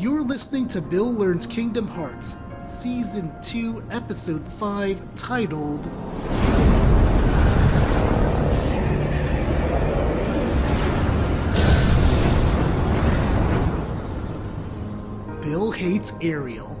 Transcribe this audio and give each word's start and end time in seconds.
You're 0.00 0.22
listening 0.22 0.68
to 0.68 0.80
Bill 0.80 1.12
Learns 1.12 1.44
Kingdom 1.46 1.86
Hearts, 1.86 2.38
Season 2.64 3.30
2, 3.42 3.88
Episode 3.90 4.48
5, 4.48 5.14
titled 5.14 5.82
Bill 15.42 15.70
Hates 15.70 16.14
Ariel. 16.22 16.80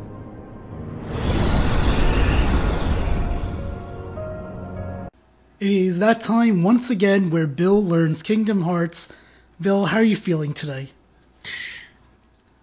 It 5.60 5.70
is 5.70 5.98
that 5.98 6.22
time 6.22 6.62
once 6.62 6.88
again 6.88 7.28
where 7.28 7.46
Bill 7.46 7.84
learns 7.84 8.22
Kingdom 8.22 8.62
Hearts. 8.62 9.12
Bill, 9.60 9.84
how 9.84 9.98
are 9.98 10.02
you 10.02 10.16
feeling 10.16 10.54
today? 10.54 10.88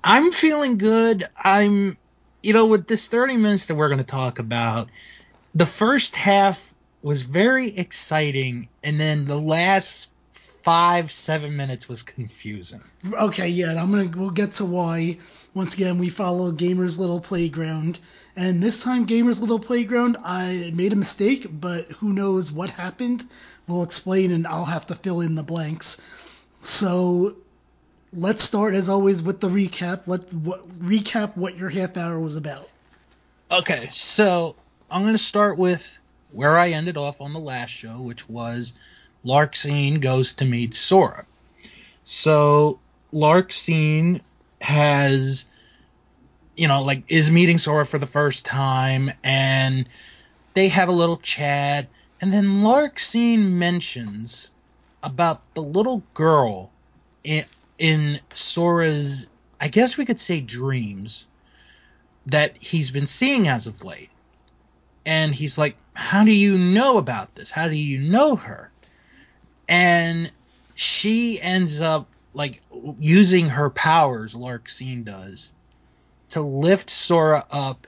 I'm 0.09 0.31
feeling 0.31 0.77
good. 0.77 1.25
I'm, 1.37 1.97
you 2.41 2.53
know, 2.53 2.67
with 2.67 2.87
this 2.87 3.09
30 3.09 3.35
minutes 3.35 3.67
that 3.67 3.75
we're 3.75 3.89
going 3.89 3.99
to 3.99 4.05
talk 4.05 4.39
about, 4.39 4.87
the 5.53 5.65
first 5.65 6.15
half 6.15 6.73
was 7.01 7.23
very 7.23 7.75
exciting, 7.75 8.69
and 8.83 8.97
then 8.97 9.25
the 9.25 9.37
last 9.37 10.09
five, 10.29 11.11
seven 11.11 11.57
minutes 11.57 11.89
was 11.89 12.03
confusing. 12.03 12.81
Okay, 13.11 13.49
yeah, 13.49 13.81
I'm 13.81 13.91
gonna 13.91 14.09
we'll 14.15 14.29
get 14.29 14.53
to 14.53 14.65
why. 14.65 15.17
Once 15.53 15.73
again, 15.73 15.97
we 15.97 16.07
follow 16.07 16.51
Gamer's 16.51 16.97
Little 16.97 17.19
Playground, 17.19 17.99
and 18.37 18.63
this 18.63 18.83
time 18.83 19.05
Gamer's 19.05 19.41
Little 19.41 19.59
Playground, 19.59 20.17
I 20.23 20.71
made 20.73 20.93
a 20.93 20.97
mistake, 20.97 21.47
but 21.49 21.91
who 21.91 22.13
knows 22.13 22.51
what 22.51 22.69
happened? 22.69 23.25
We'll 23.67 23.83
explain, 23.83 24.31
and 24.31 24.47
I'll 24.47 24.65
have 24.65 24.85
to 24.85 24.95
fill 24.95 25.19
in 25.19 25.35
the 25.35 25.43
blanks. 25.43 26.01
So 26.63 27.35
let's 28.17 28.43
start 28.43 28.73
as 28.73 28.89
always 28.89 29.21
with 29.21 29.39
the 29.39 29.47
recap. 29.47 30.07
Let 30.07 30.33
what, 30.33 30.67
recap 30.79 31.37
what 31.37 31.55
your 31.57 31.69
half 31.69 31.97
hour 31.97 32.19
was 32.19 32.35
about. 32.35 32.67
Okay, 33.51 33.87
so 33.91 34.55
I'm 34.89 35.03
going 35.03 35.13
to 35.13 35.19
start 35.19 35.57
with 35.57 35.99
where 36.31 36.57
I 36.57 36.71
ended 36.71 36.97
off 36.97 37.21
on 37.21 37.33
the 37.33 37.39
last 37.39 37.69
show, 37.69 38.01
which 38.01 38.27
was 38.27 38.73
Larxene 39.23 40.01
goes 40.01 40.33
to 40.35 40.45
meet 40.45 40.73
Sora. 40.73 41.25
So 42.03 42.79
Larxene 43.13 44.21
has, 44.59 45.45
you 46.55 46.67
know, 46.67 46.83
like 46.83 47.03
is 47.07 47.31
meeting 47.31 47.57
Sora 47.57 47.85
for 47.85 47.99
the 47.99 48.05
first 48.05 48.45
time, 48.45 49.11
and 49.23 49.87
they 50.55 50.69
have 50.69 50.89
a 50.89 50.93
little 50.93 51.17
chat, 51.17 51.87
and 52.19 52.33
then 52.33 52.63
Larxene 52.63 53.51
mentions 53.51 54.49
about 55.03 55.41
the 55.53 55.61
little 55.61 56.03
girl 56.13 56.71
in, 57.23 57.43
in 57.77 58.19
Sora's, 58.33 59.29
I 59.59 59.67
guess 59.67 59.97
we 59.97 60.05
could 60.05 60.19
say 60.19 60.41
dreams, 60.41 61.27
that 62.27 62.57
he's 62.57 62.91
been 62.91 63.07
seeing 63.07 63.47
as 63.47 63.67
of 63.67 63.83
late. 63.83 64.09
And 65.05 65.33
he's 65.33 65.57
like, 65.57 65.77
How 65.93 66.25
do 66.25 66.31
you 66.31 66.57
know 66.57 66.97
about 66.97 67.35
this? 67.35 67.49
How 67.49 67.67
do 67.69 67.77
you 67.77 68.09
know 68.09 68.35
her? 68.35 68.71
And 69.69 70.31
she 70.75 71.39
ends 71.41 71.81
up 71.81 72.07
like 72.33 72.61
using 72.99 73.49
her 73.49 73.69
powers, 73.69 74.35
Larxene 74.35 75.03
does, 75.03 75.53
to 76.29 76.41
lift 76.41 76.89
Sora 76.89 77.43
up 77.51 77.87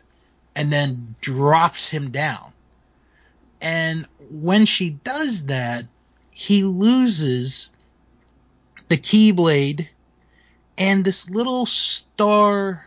and 0.55 0.71
then 0.71 1.15
drops 1.21 1.89
him 1.89 2.11
down. 2.11 2.51
And 3.61 4.07
when 4.31 4.65
she 4.65 4.89
does 4.89 5.47
that, 5.47 5.85
he 6.31 6.63
loses 6.63 7.69
the 8.89 8.97
Keyblade 8.97 9.87
and 10.77 11.05
this 11.05 11.29
little 11.29 11.65
star, 11.65 12.85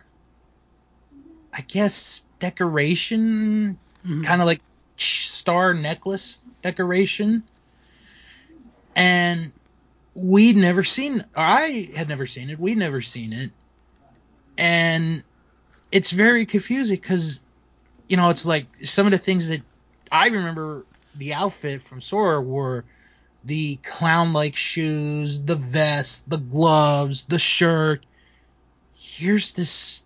I 1.51 1.61
guess, 1.61 2.21
decoration, 2.39 3.79
Mhm. 4.05 4.23
kind 4.25 4.41
of 4.41 4.47
like 4.47 4.61
star 4.97 5.73
necklace 5.73 6.39
decoration. 6.61 7.43
And 8.95 9.51
we'd 10.13 10.57
never 10.57 10.83
seen, 10.83 11.19
or 11.19 11.25
I 11.35 11.89
had 11.95 12.09
never 12.09 12.25
seen 12.25 12.49
it. 12.49 12.59
We'd 12.59 12.77
never 12.77 13.01
seen 13.01 13.33
it. 13.33 13.51
And 14.57 15.23
it's 15.91 16.11
very 16.11 16.45
confusing 16.45 16.97
because, 16.97 17.39
you 18.07 18.17
know, 18.17 18.29
it's 18.29 18.45
like 18.45 18.67
some 18.83 19.07
of 19.07 19.11
the 19.11 19.17
things 19.17 19.47
that 19.47 19.61
I 20.11 20.27
remember 20.27 20.85
the 21.15 21.33
outfit 21.33 21.81
from 21.81 22.01
Sora 22.01 22.41
were 22.41 22.85
the 23.43 23.75
clown 23.77 24.33
like 24.33 24.55
shoes, 24.55 25.43
the 25.43 25.55
vest, 25.55 26.29
the 26.29 26.37
gloves, 26.37 27.25
the 27.25 27.39
shirt. 27.39 28.05
Here's 28.93 29.51
this 29.51 30.03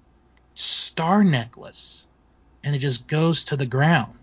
star 0.56 1.24
necklace. 1.24 2.06
And 2.64 2.76
it 2.76 2.80
just 2.80 3.08
goes 3.08 3.46
to 3.46 3.56
the 3.56 3.66
ground. 3.66 4.14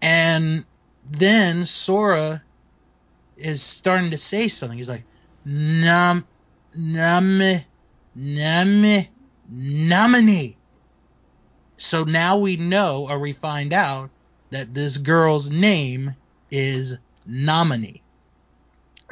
And 0.00 0.64
then 1.10 1.66
Sora 1.66 2.42
is 3.36 3.62
starting 3.62 4.12
to 4.12 4.18
say 4.18 4.48
something. 4.48 4.78
He's 4.78 4.88
like, 4.88 5.04
Nam, 5.44 6.24
Name, 6.74 7.60
Name, 8.14 9.06
Namini. 9.52 10.56
So 11.76 12.04
now 12.04 12.38
we 12.38 12.56
know, 12.56 13.08
or 13.10 13.18
we 13.18 13.32
find 13.32 13.72
out, 13.72 14.10
that 14.50 14.72
this 14.72 14.98
girl's 14.98 15.50
name 15.50 16.14
is 16.50 16.98
Namine. 17.28 18.00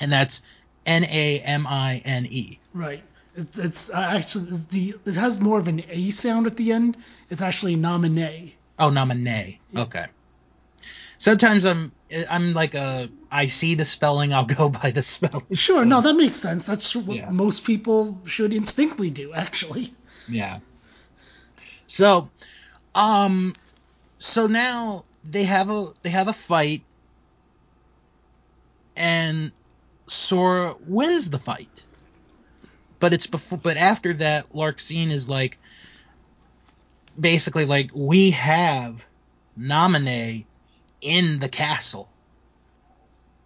And 0.00 0.10
that's 0.12 0.42
N 0.86 1.04
A 1.04 1.40
M 1.40 1.66
I 1.66 2.00
N 2.04 2.26
E. 2.28 2.58
Right. 2.74 3.02
It's, 3.36 3.58
it's 3.58 3.90
uh, 3.90 3.96
actually 4.16 4.48
it's 4.48 4.66
the 4.66 4.94
it 5.06 5.14
has 5.14 5.40
more 5.40 5.58
of 5.58 5.68
an 5.68 5.82
A 5.88 6.10
sound 6.10 6.46
at 6.46 6.56
the 6.56 6.72
end. 6.72 6.96
It's 7.28 7.42
actually 7.42 7.76
nominee. 7.76 8.54
Oh, 8.78 8.90
nominee. 8.90 9.60
Yeah. 9.72 9.82
Okay. 9.82 10.06
Sometimes 11.18 11.64
I'm 11.66 11.92
I'm 12.30 12.54
like 12.54 12.74
a 12.74 13.08
I 13.30 13.46
see 13.46 13.74
the 13.74 13.84
spelling, 13.84 14.32
I'll 14.32 14.46
go 14.60 14.68
by 14.70 14.90
the 14.90 15.02
spelling. 15.02 15.44
Sure, 15.54 15.84
no, 15.84 16.00
that 16.00 16.14
makes 16.14 16.36
sense. 16.36 16.66
That's 16.66 16.96
what 16.96 17.16
Yeah. 17.16 17.30
most 17.30 17.64
people 17.64 18.18
should 18.24 18.52
instinctively 18.54 19.10
do, 19.10 19.32
actually. 19.34 19.90
Yeah. 20.28 20.60
So, 21.86 22.30
um, 22.94 23.54
so 24.18 24.46
now 24.46 25.04
they 25.24 25.44
have 25.44 25.70
a 25.70 25.86
they 26.02 26.10
have 26.10 26.28
a 26.28 26.32
fight, 26.32 26.82
and 29.00 29.50
Sora 30.08 30.74
wins 30.86 31.30
the 31.30 31.38
fight. 31.38 31.86
But 32.98 33.14
it's 33.14 33.26
before, 33.26 33.58
but 33.58 33.78
after 33.78 34.12
that, 34.12 34.52
Larxene 34.52 35.10
is 35.10 35.26
like, 35.26 35.58
basically 37.18 37.64
like 37.64 37.90
we 37.94 38.32
have 38.32 39.04
Namine 39.58 40.44
in 41.00 41.38
the 41.38 41.48
castle, 41.48 42.10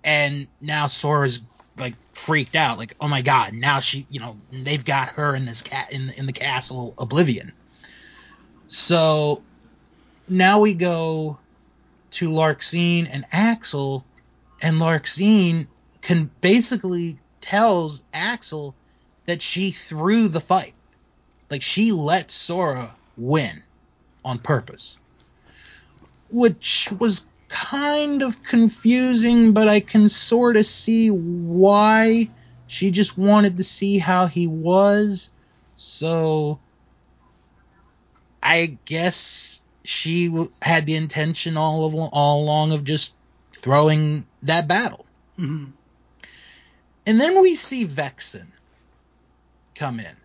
and 0.03 0.48
now 0.60 0.88
Sora's 0.88 1.41
like 1.78 1.94
freaked 2.15 2.56
out, 2.56 2.76
like 2.78 2.97
oh 3.00 3.06
my 3.06 3.22
god, 3.22 3.53
now 3.53 3.78
she, 3.78 4.06
you 4.10 4.19
know, 4.19 4.36
they've 4.50 4.84
got 4.84 5.10
her 5.10 5.36
in 5.36 5.44
this 5.44 5.62
cat 5.62 5.92
in 5.92 6.10
in 6.10 6.26
the 6.26 6.32
castle 6.32 6.94
Oblivion. 6.98 7.53
So 8.66 9.41
now 10.28 10.59
we 10.59 10.75
go 10.75 11.38
to 12.12 12.28
Larxene 12.28 13.09
and 13.09 13.25
Axel, 13.31 14.04
and 14.62 14.76
Larxene 14.76 15.66
can 16.00 16.31
basically 16.41 17.19
tells 17.41 18.03
Axel 18.12 18.75
that 19.26 19.42
she 19.42 19.70
threw 19.70 20.28
the 20.28 20.41
fight. 20.41 20.75
Like 21.50 21.62
she 21.62 21.92
let 21.92 22.31
Sora 22.31 22.94
win 23.16 23.62
on 24.25 24.38
purpose. 24.38 24.98
Which 26.31 26.88
was 26.98 27.26
kind 27.48 28.22
of 28.22 28.42
confusing, 28.42 29.53
but 29.53 29.69
I 29.69 29.81
can 29.81 30.09
sort 30.09 30.56
of 30.56 30.66
see 30.66 31.09
why 31.09 32.28
she 32.66 32.91
just 32.91 33.16
wanted 33.16 33.59
to 33.59 33.65
see 33.65 33.98
how 33.98 34.26
he 34.26 34.47
was. 34.47 35.30
So 35.77 36.59
I 38.42 38.78
guess 38.84 39.60
she 39.84 40.48
had 40.60 40.86
the 40.86 40.97
intention 40.97 41.57
all 41.57 41.86
of 41.86 41.95
all 41.95 42.42
along 42.42 42.72
of 42.72 42.84
just 42.84 43.15
throwing 43.65 44.27
that 44.43 44.69
battle. 44.69 45.07
hmm 45.37 45.65
And 47.07 47.19
then 47.19 47.41
we 47.41 47.55
see 47.55 47.87
Vexen 47.87 48.47
come 49.75 50.01
in. 50.01 50.16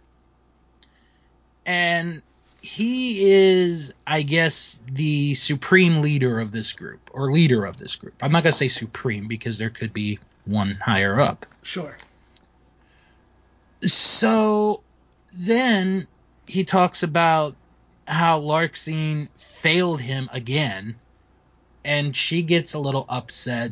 And 1.65 2.21
he 2.61 3.31
is, 3.31 3.93
I 4.05 4.23
guess, 4.23 4.77
the 4.91 5.35
supreme 5.35 6.01
leader 6.01 6.41
of 6.41 6.51
this 6.51 6.73
group, 6.73 7.11
or 7.13 7.31
leader 7.31 7.63
of 7.63 7.77
this 7.77 7.95
group. 7.95 8.15
I'm 8.21 8.33
not 8.33 8.43
going 8.43 8.51
to 8.51 8.57
say 8.57 8.67
supreme 8.67 9.29
because 9.29 9.57
there 9.57 9.69
could 9.69 9.93
be 9.93 10.19
one 10.43 10.71
higher 10.71 11.17
up. 11.21 11.45
Sure. 11.63 11.95
So 13.83 14.83
then 15.33 16.05
he 16.45 16.65
talks 16.65 17.03
about 17.03 17.55
how 18.05 18.41
Larxene 18.41 19.29
failed 19.39 20.01
him 20.01 20.27
again, 20.33 20.95
and 21.83 22.15
she 22.15 22.41
gets 22.43 22.73
a 22.73 22.79
little 22.79 23.05
upset, 23.09 23.71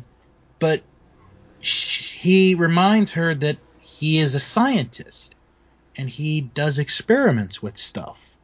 but 0.58 0.82
sh- 1.60 2.12
he 2.12 2.54
reminds 2.54 3.12
her 3.12 3.34
that 3.34 3.58
he 3.80 4.18
is 4.18 4.34
a 4.34 4.40
scientist, 4.40 5.34
and 5.96 6.08
he 6.08 6.40
does 6.40 6.78
experiments 6.78 7.62
with 7.62 7.76
stuff. 7.76 8.36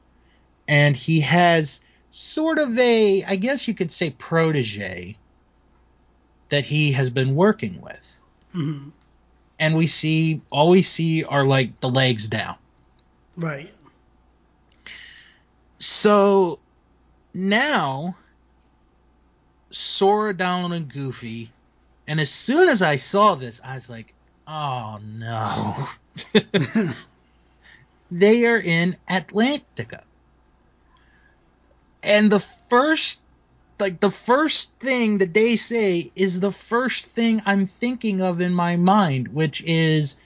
And 0.67 0.97
he 0.97 1.21
has 1.21 1.81
sort 2.11 2.59
of 2.59 2.77
a, 2.79 3.23
I 3.25 3.37
guess 3.37 3.69
you 3.69 3.75
could 3.75 3.93
say, 3.93 4.11
protege 4.11 5.17
that 6.49 6.65
he 6.65 6.93
has 6.93 7.11
been 7.11 7.35
working 7.35 7.81
with. 7.81 8.21
hmm 8.53 8.89
And 9.59 9.77
we 9.77 9.87
see, 9.87 10.41
all 10.51 10.71
we 10.71 10.83
see 10.83 11.25
are 11.25 11.45
like 11.45 11.81
the 11.81 11.89
legs 11.89 12.29
down. 12.29 12.57
Right. 13.37 13.73
So 15.79 16.61
now 17.35 18.17
Sora, 19.75 20.33
Donald, 20.35 20.73
and 20.73 20.89
Goofy, 20.89 21.51
and 22.07 22.21
as 22.21 22.31
soon 22.31 22.69
as 22.69 22.83
I 22.83 22.97
saw 22.97 23.35
this, 23.35 23.61
I 23.65 23.75
was 23.75 23.91
like, 23.91 24.15
oh 24.47 25.01
no. 25.03 25.89
they 28.11 28.47
are 28.47 28.59
in 28.59 28.97
Atlantica. 29.09 30.03
And 32.03 32.31
the 32.31 32.41
first 32.41 33.21
like 33.81 33.99
the 33.99 34.11
first 34.11 34.73
thing 34.75 35.19
that 35.19 35.35
they 35.35 35.57
say 35.57 36.13
is 36.15 36.39
the 36.39 36.53
first 36.53 37.07
thing 37.07 37.43
I'm 37.45 37.67
thinking 37.67 38.23
of 38.23 38.41
in 38.41 38.55
my 38.55 38.77
mind, 38.77 39.29
which 39.29 39.63
is 39.67 40.17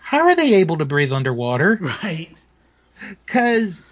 how 0.00 0.22
are 0.26 0.34
they 0.34 0.54
able 0.54 0.78
to 0.78 0.84
breathe 0.84 1.12
underwater? 1.12 1.78
Right. 1.80 2.30
Because 3.24 3.82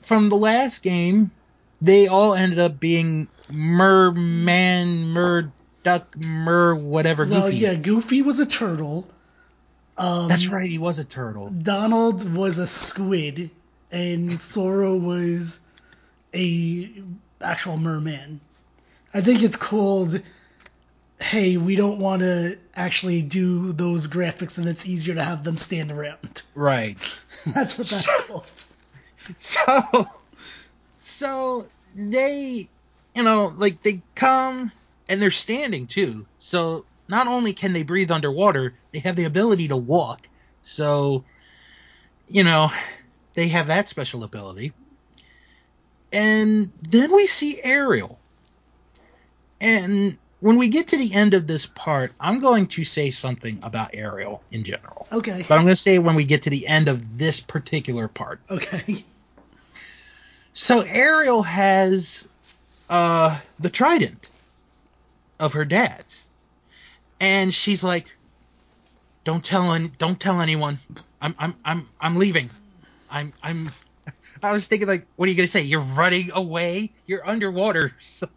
from 0.00 0.30
the 0.30 0.36
last 0.36 0.82
game, 0.82 1.30
they 1.80 2.06
all 2.06 2.34
ended 2.34 2.58
up 2.58 2.78
being 2.78 3.28
merman, 3.52 5.08
mer 5.08 5.52
duck, 5.82 6.16
mer 6.16 6.74
whatever. 6.74 7.26
Well, 7.26 7.46
Goofy. 7.46 7.56
yeah, 7.58 7.74
Goofy 7.74 8.22
was 8.22 8.40
a 8.40 8.46
turtle. 8.46 9.08
Um, 9.96 10.28
That's 10.28 10.48
right. 10.48 10.70
He 10.70 10.78
was 10.78 10.98
a 10.98 11.04
turtle. 11.04 11.50
Donald 11.50 12.34
was 12.34 12.58
a 12.58 12.66
squid, 12.66 13.50
and 13.90 14.40
Sora 14.40 14.94
was 14.94 15.66
a 16.34 16.90
actual 17.40 17.76
merman. 17.76 18.40
I 19.12 19.20
think 19.20 19.42
it's 19.42 19.56
called. 19.56 20.20
Hey, 21.20 21.58
we 21.58 21.76
don't 21.76 21.98
want 21.98 22.22
to 22.22 22.56
actually 22.74 23.20
do 23.20 23.72
those 23.72 24.08
graphics, 24.08 24.58
and 24.58 24.66
it's 24.66 24.86
easier 24.86 25.16
to 25.16 25.22
have 25.22 25.44
them 25.44 25.58
stand 25.58 25.92
around. 25.92 26.42
Right. 26.54 26.96
That's 27.46 27.76
what 27.76 27.86
that's 27.86 28.26
called. 28.26 28.46
So, 29.36 30.06
so 31.10 31.66
they, 31.94 32.68
you 33.14 33.22
know, 33.22 33.52
like 33.56 33.82
they 33.82 34.02
come 34.14 34.72
and 35.08 35.20
they're 35.20 35.30
standing 35.30 35.86
too. 35.86 36.26
So 36.38 36.84
not 37.08 37.26
only 37.26 37.52
can 37.52 37.72
they 37.72 37.82
breathe 37.82 38.10
underwater, 38.10 38.74
they 38.92 39.00
have 39.00 39.16
the 39.16 39.24
ability 39.24 39.68
to 39.68 39.76
walk. 39.76 40.28
So, 40.62 41.24
you 42.28 42.44
know, 42.44 42.70
they 43.34 43.48
have 43.48 43.66
that 43.66 43.88
special 43.88 44.24
ability. 44.24 44.72
And 46.12 46.70
then 46.82 47.12
we 47.14 47.26
see 47.26 47.60
Ariel. 47.62 48.18
And 49.60 50.16
when 50.40 50.56
we 50.56 50.68
get 50.68 50.88
to 50.88 50.96
the 50.96 51.14
end 51.14 51.34
of 51.34 51.46
this 51.46 51.66
part, 51.66 52.12
I'm 52.18 52.40
going 52.40 52.66
to 52.68 52.84
say 52.84 53.10
something 53.10 53.58
about 53.62 53.90
Ariel 53.94 54.42
in 54.50 54.64
general. 54.64 55.06
Okay. 55.12 55.44
But 55.46 55.56
I'm 55.56 55.64
going 55.64 55.74
to 55.74 55.80
say 55.80 55.98
when 55.98 56.14
we 56.14 56.24
get 56.24 56.42
to 56.42 56.50
the 56.50 56.66
end 56.66 56.88
of 56.88 57.18
this 57.18 57.40
particular 57.40 58.08
part. 58.08 58.40
Okay. 58.50 59.04
So 60.60 60.82
Ariel 60.82 61.42
has 61.42 62.28
uh, 62.90 63.38
the 63.58 63.70
trident 63.70 64.28
of 65.38 65.54
her 65.54 65.64
dad's, 65.64 66.28
and 67.18 67.52
she's 67.52 67.82
like, 67.82 68.14
"Don't 69.24 69.42
tell 69.42 69.72
any, 69.72 69.88
don't 69.96 70.20
tell 70.20 70.42
anyone. 70.42 70.78
I'm 71.22 71.34
I'm 71.38 71.54
I'm 71.64 71.86
I'm 71.98 72.16
leaving. 72.16 72.50
I'm 73.10 73.32
I'm." 73.42 73.70
I 74.42 74.52
was 74.52 74.66
thinking 74.66 74.86
like, 74.86 75.06
what 75.16 75.26
are 75.26 75.30
you 75.30 75.36
gonna 75.36 75.46
say? 75.48 75.62
You're 75.62 75.80
running 75.80 76.30
away. 76.34 76.90
You're 77.06 77.26
underwater. 77.26 77.92
So, 78.02 78.28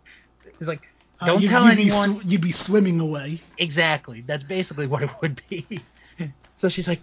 it's 0.46 0.68
like, 0.70 0.88
Uh, 1.20 1.26
don't 1.28 1.42
you'd- 1.42 1.52
tell 1.52 1.66
you'd 1.68 1.76
be 1.76 1.82
anyone. 1.84 2.22
sw- 2.22 2.26
you'd 2.26 2.42
be 2.42 2.52
swimming 2.52 3.02
away. 3.02 3.42
Exactly. 3.58 4.22
That's 4.22 4.46
basically 4.46 4.88
what 4.88 5.02
it 5.04 5.10
would 5.22 5.42
be. 5.50 5.82
so 6.56 6.70
she's 6.70 6.88
like, 6.88 7.02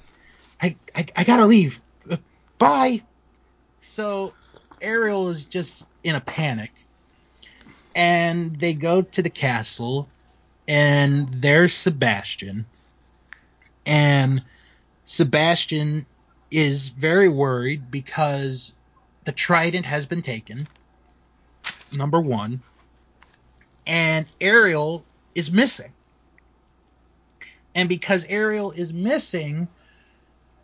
I, 0.63 0.77
I, 0.97 1.05
I 1.15 1.25
gotta 1.25 1.45
leave. 1.45 1.79
Uh, 2.11 2.17
Bye. 2.57 3.03
So 3.77 4.33
Ariel 4.81 5.29
is 5.29 5.45
just 5.45 5.87
in 6.03 6.15
a 6.15 6.21
panic. 6.21 6.73
And 7.95 8.55
they 8.55 8.75
go 8.75 9.03
to 9.03 9.23
the 9.23 9.31
castle, 9.31 10.09
and 10.69 11.29
there's 11.29 11.73
Sebastian. 11.73 12.67
And 13.85 14.43
Sebastian 15.05 16.07
is 16.51 16.89
very 16.89 17.29
worried 17.29 17.91
because 17.91 18.73
the 19.25 19.33
trident 19.33 19.87
has 19.87 20.07
been 20.07 20.23
taken. 20.23 20.69
Number 21.93 22.21
one. 22.21 22.61
And 23.87 24.27
Ariel 24.41 25.05
is 25.35 25.51
missing. 25.51 25.93
And 27.75 27.89
because 27.89 28.25
Ariel 28.29 28.73
is 28.73 28.93
missing, 28.93 29.69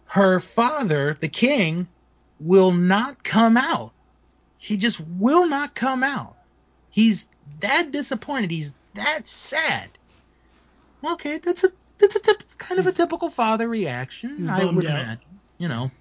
her 0.06 0.38
father, 0.40 1.16
the 1.20 1.28
king, 1.28 1.88
will 2.40 2.72
not 2.72 3.22
come 3.24 3.56
out. 3.56 3.92
He 4.66 4.76
just 4.78 5.00
will 5.00 5.46
not 5.46 5.76
come 5.76 6.02
out. 6.02 6.34
He's 6.90 7.28
that 7.60 7.92
disappointed. 7.92 8.50
He's 8.50 8.74
that 8.94 9.28
sad. 9.28 9.88
Okay, 11.08 11.38
that's 11.38 11.62
a 11.62 11.68
that's 11.98 12.16
a 12.16 12.18
tip, 12.20 12.42
kind 12.58 12.80
of 12.80 12.88
a 12.88 12.90
typical 12.90 13.30
father 13.30 13.68
reaction. 13.68 14.44
I 14.50 14.64
would 14.64 14.84
out. 14.84 14.90
imagine, 14.90 15.18
you 15.58 15.68
know. 15.68 15.92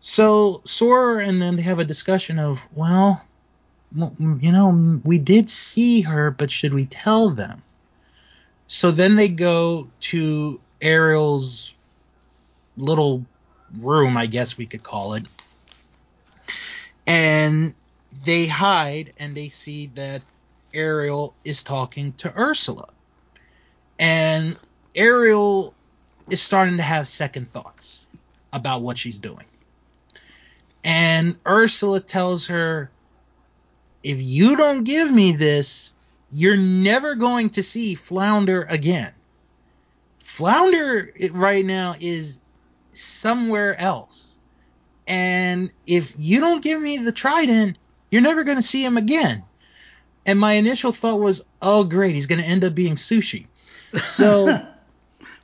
So 0.00 0.62
Sora 0.64 1.24
and 1.24 1.40
them 1.40 1.54
they 1.54 1.62
have 1.62 1.78
a 1.78 1.84
discussion 1.84 2.40
of, 2.40 2.66
well, 2.74 3.24
well, 3.96 4.12
you 4.18 4.50
know, 4.50 5.00
we 5.04 5.18
did 5.18 5.48
see 5.48 6.00
her, 6.00 6.32
but 6.32 6.50
should 6.50 6.74
we 6.74 6.86
tell 6.86 7.30
them? 7.30 7.62
So 8.66 8.90
then 8.90 9.14
they 9.14 9.28
go 9.28 9.88
to 10.00 10.60
Ariel's 10.80 11.76
little 12.76 13.24
room, 13.78 14.16
I 14.16 14.26
guess 14.26 14.58
we 14.58 14.66
could 14.66 14.82
call 14.82 15.14
it. 15.14 15.26
And 17.14 17.74
they 18.24 18.46
hide 18.46 19.12
and 19.18 19.36
they 19.36 19.50
see 19.50 19.88
that 19.96 20.22
Ariel 20.72 21.34
is 21.44 21.62
talking 21.62 22.14
to 22.14 22.32
Ursula. 22.34 22.88
And 23.98 24.56
Ariel 24.94 25.74
is 26.30 26.40
starting 26.40 26.78
to 26.78 26.82
have 26.82 27.06
second 27.06 27.48
thoughts 27.48 28.06
about 28.50 28.80
what 28.80 28.96
she's 28.96 29.18
doing. 29.18 29.44
And 30.84 31.36
Ursula 31.46 32.00
tells 32.00 32.46
her, 32.46 32.90
if 34.02 34.16
you 34.22 34.56
don't 34.56 34.84
give 34.84 35.10
me 35.12 35.32
this, 35.32 35.92
you're 36.30 36.56
never 36.56 37.14
going 37.14 37.50
to 37.50 37.62
see 37.62 37.94
Flounder 37.94 38.62
again. 38.62 39.12
Flounder 40.18 41.12
right 41.32 41.64
now 41.64 41.94
is 42.00 42.40
somewhere 42.94 43.78
else. 43.78 44.31
And 45.12 45.70
if 45.86 46.14
you 46.16 46.40
don't 46.40 46.62
give 46.62 46.80
me 46.80 46.96
the 46.96 47.12
trident, 47.12 47.76
you're 48.08 48.22
never 48.22 48.44
going 48.44 48.56
to 48.56 48.62
see 48.62 48.82
him 48.82 48.96
again. 48.96 49.44
And 50.24 50.38
my 50.38 50.54
initial 50.54 50.92
thought 50.92 51.20
was, 51.20 51.44
oh, 51.60 51.84
great, 51.84 52.14
he's 52.14 52.26
going 52.26 52.40
to 52.40 52.46
end 52.46 52.64
up 52.64 52.74
being 52.74 52.94
sushi. 52.94 53.46
So 53.94 54.58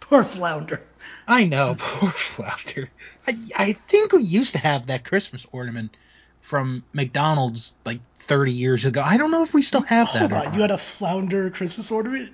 Poor 0.08 0.24
Flounder. 0.24 0.80
I 1.26 1.44
know, 1.44 1.76
poor 1.78 2.10
Flounder. 2.10 2.88
I, 3.26 3.32
I 3.58 3.72
think 3.72 4.12
we 4.12 4.22
used 4.22 4.54
to 4.54 4.58
have 4.58 4.86
that 4.86 5.04
Christmas 5.04 5.46
ornament 5.52 5.94
from 6.40 6.82
McDonald's 6.94 7.76
like 7.84 8.00
30 8.14 8.52
years 8.52 8.86
ago. 8.86 9.02
I 9.04 9.18
don't 9.18 9.30
know 9.30 9.42
if 9.42 9.52
we 9.52 9.60
still 9.60 9.82
have 9.82 10.10
that. 10.14 10.30
Hold 10.30 10.32
on, 10.32 10.54
you 10.54 10.62
had 10.62 10.70
a 10.70 10.78
Flounder 10.78 11.50
Christmas 11.50 11.92
ornament? 11.92 12.32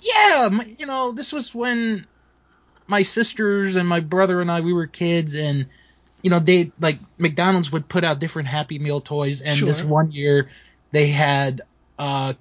Yeah, 0.00 0.48
my, 0.52 0.64
you 0.64 0.84
know, 0.84 1.12
this 1.12 1.32
was 1.32 1.54
when 1.54 2.06
my 2.86 3.02
sisters 3.02 3.76
and 3.76 3.88
my 3.88 4.00
brother 4.00 4.42
and 4.42 4.50
I 4.50 4.60
we 4.60 4.74
were 4.74 4.86
kids, 4.86 5.34
and 5.34 5.66
you 6.22 6.30
know 6.30 6.38
they 6.38 6.72
like 6.80 6.98
McDonald's 7.18 7.70
would 7.72 7.88
put 7.88 8.04
out 8.04 8.18
different 8.18 8.48
Happy 8.48 8.78
Meal 8.78 9.00
toys, 9.00 9.42
and 9.42 9.58
this 9.58 9.84
one 9.84 10.10
year 10.10 10.50
they 10.92 11.08
had 11.08 11.62
uh 11.98 12.34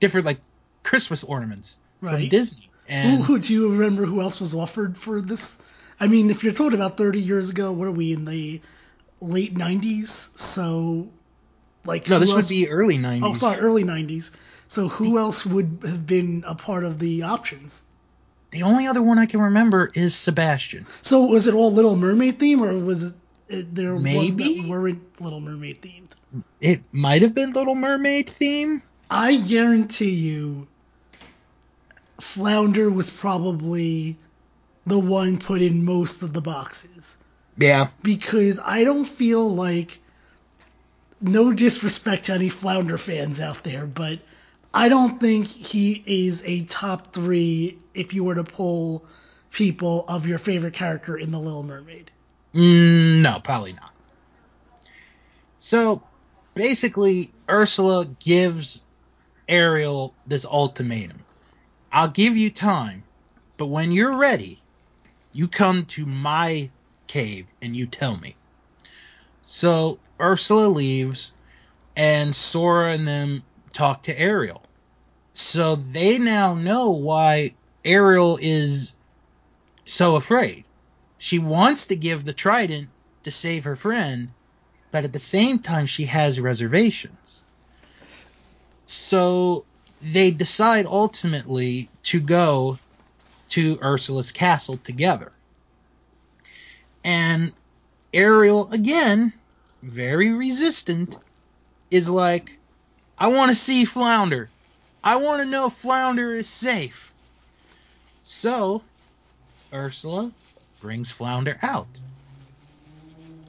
different 0.00 0.26
like 0.26 0.40
Christmas 0.82 1.24
ornaments 1.24 1.78
from 2.00 2.28
Disney. 2.28 2.68
And 2.88 3.22
who 3.22 3.38
do 3.38 3.52
you 3.52 3.72
remember 3.72 4.04
who 4.04 4.20
else 4.20 4.40
was 4.40 4.54
offered 4.54 4.98
for 4.98 5.20
this? 5.20 5.62
I 6.00 6.08
mean, 6.08 6.30
if 6.30 6.42
you're 6.42 6.52
talking 6.52 6.74
about 6.74 6.96
30 6.96 7.20
years 7.20 7.50
ago, 7.50 7.72
what 7.72 7.86
are 7.86 7.92
we 7.92 8.12
in 8.12 8.24
the 8.24 8.60
late 9.20 9.54
90s? 9.54 10.06
So, 10.06 11.08
like, 11.84 12.08
no, 12.08 12.18
this 12.18 12.32
would 12.32 12.48
be 12.48 12.68
early 12.68 12.98
90s. 12.98 13.20
Oh, 13.22 13.34
sorry, 13.34 13.60
early 13.60 13.84
90s. 13.84 14.34
So 14.66 14.88
who 14.88 15.18
else 15.18 15.46
would 15.46 15.78
have 15.84 16.06
been 16.06 16.44
a 16.46 16.54
part 16.54 16.84
of 16.84 16.98
the 16.98 17.22
options? 17.22 17.84
The 18.52 18.62
only 18.62 18.86
other 18.86 19.02
one 19.02 19.18
I 19.18 19.26
can 19.26 19.40
remember 19.40 19.90
is 19.94 20.14
Sebastian. 20.14 20.86
So 21.02 21.24
was 21.24 21.48
it 21.48 21.54
all 21.54 21.72
Little 21.72 21.96
Mermaid 21.96 22.38
theme, 22.38 22.62
or 22.62 22.72
was 22.74 23.14
it, 23.48 23.74
there 23.74 23.94
ones 23.94 24.04
Maybe? 24.04 24.60
that 24.62 24.68
weren't 24.70 25.20
Little 25.20 25.40
Mermaid 25.40 25.82
themed? 25.82 26.14
It 26.60 26.82
might 26.92 27.22
have 27.22 27.34
been 27.34 27.52
Little 27.52 27.74
Mermaid 27.74 28.28
theme. 28.30 28.82
I 29.10 29.36
guarantee 29.36 30.10
you, 30.10 30.66
Flounder 32.20 32.88
was 32.90 33.10
probably 33.10 34.16
the 34.86 34.98
one 34.98 35.38
put 35.38 35.62
in 35.62 35.84
most 35.84 36.22
of 36.22 36.32
the 36.32 36.40
boxes 36.40 37.16
Yeah. 37.58 37.88
because 38.02 38.60
I 38.62 38.84
don't 38.84 39.04
feel 39.04 39.54
like 39.54 39.98
no 41.20 41.52
disrespect 41.52 42.24
to 42.24 42.34
any 42.34 42.48
Flounder 42.48 42.98
fans 42.98 43.40
out 43.40 43.62
there, 43.64 43.86
but 43.86 44.18
I 44.74 44.88
don't 44.88 45.20
think 45.20 45.46
he 45.46 46.02
is 46.06 46.44
a 46.46 46.64
top 46.64 47.12
three 47.12 47.78
if 47.94 48.14
you 48.14 48.24
were 48.24 48.34
to 48.36 48.44
poll 48.44 49.04
people 49.50 50.04
of 50.08 50.26
your 50.26 50.38
favorite 50.38 50.74
character 50.74 51.16
in 51.16 51.30
The 51.30 51.38
Little 51.38 51.62
Mermaid. 51.62 52.10
Mm, 52.54 53.22
no, 53.22 53.38
probably 53.40 53.74
not. 53.74 53.92
So 55.58 56.02
basically, 56.54 57.30
Ursula 57.48 58.06
gives 58.18 58.82
Ariel 59.48 60.14
this 60.26 60.46
ultimatum 60.46 61.18
I'll 61.92 62.08
give 62.08 62.38
you 62.38 62.50
time, 62.50 63.04
but 63.58 63.66
when 63.66 63.92
you're 63.92 64.16
ready, 64.16 64.62
you 65.32 65.46
come 65.46 65.84
to 65.86 66.06
my 66.06 66.70
cave 67.06 67.52
and 67.60 67.76
you 67.76 67.86
tell 67.86 68.16
me. 68.16 68.34
So 69.42 69.98
Ursula 70.18 70.68
leaves, 70.68 71.32
and 71.94 72.34
Sora 72.34 72.92
and 72.92 73.06
them 73.06 73.42
talk 73.72 74.04
to 74.04 74.18
Ariel. 74.18 74.62
So 75.32 75.76
they 75.76 76.18
now 76.18 76.54
know 76.54 76.90
why 76.90 77.54
Ariel 77.84 78.38
is 78.40 78.94
so 79.84 80.16
afraid. 80.16 80.64
She 81.18 81.38
wants 81.38 81.86
to 81.86 81.96
give 81.96 82.24
the 82.24 82.32
trident 82.32 82.88
to 83.22 83.30
save 83.30 83.64
her 83.64 83.76
friend, 83.76 84.30
but 84.90 85.04
at 85.04 85.12
the 85.12 85.18
same 85.18 85.58
time, 85.58 85.86
she 85.86 86.04
has 86.04 86.40
reservations. 86.40 87.42
So 88.86 89.64
they 90.02 90.30
decide 90.32 90.86
ultimately 90.86 91.88
to 92.04 92.20
go 92.20 92.78
to 93.50 93.78
Ursula's 93.82 94.32
castle 94.32 94.78
together. 94.78 95.32
And 97.04 97.52
Ariel, 98.12 98.70
again, 98.70 99.32
very 99.82 100.32
resistant, 100.32 101.16
is 101.90 102.08
like, 102.08 102.58
I 103.22 103.28
want 103.28 103.50
to 103.50 103.54
see 103.54 103.84
Flounder. 103.84 104.48
I 105.04 105.14
want 105.14 105.42
to 105.42 105.48
know 105.48 105.68
Flounder 105.68 106.34
is 106.34 106.48
safe. 106.48 107.12
So, 108.24 108.82
Ursula 109.72 110.32
brings 110.80 111.12
Flounder 111.12 111.56
out. 111.62 111.86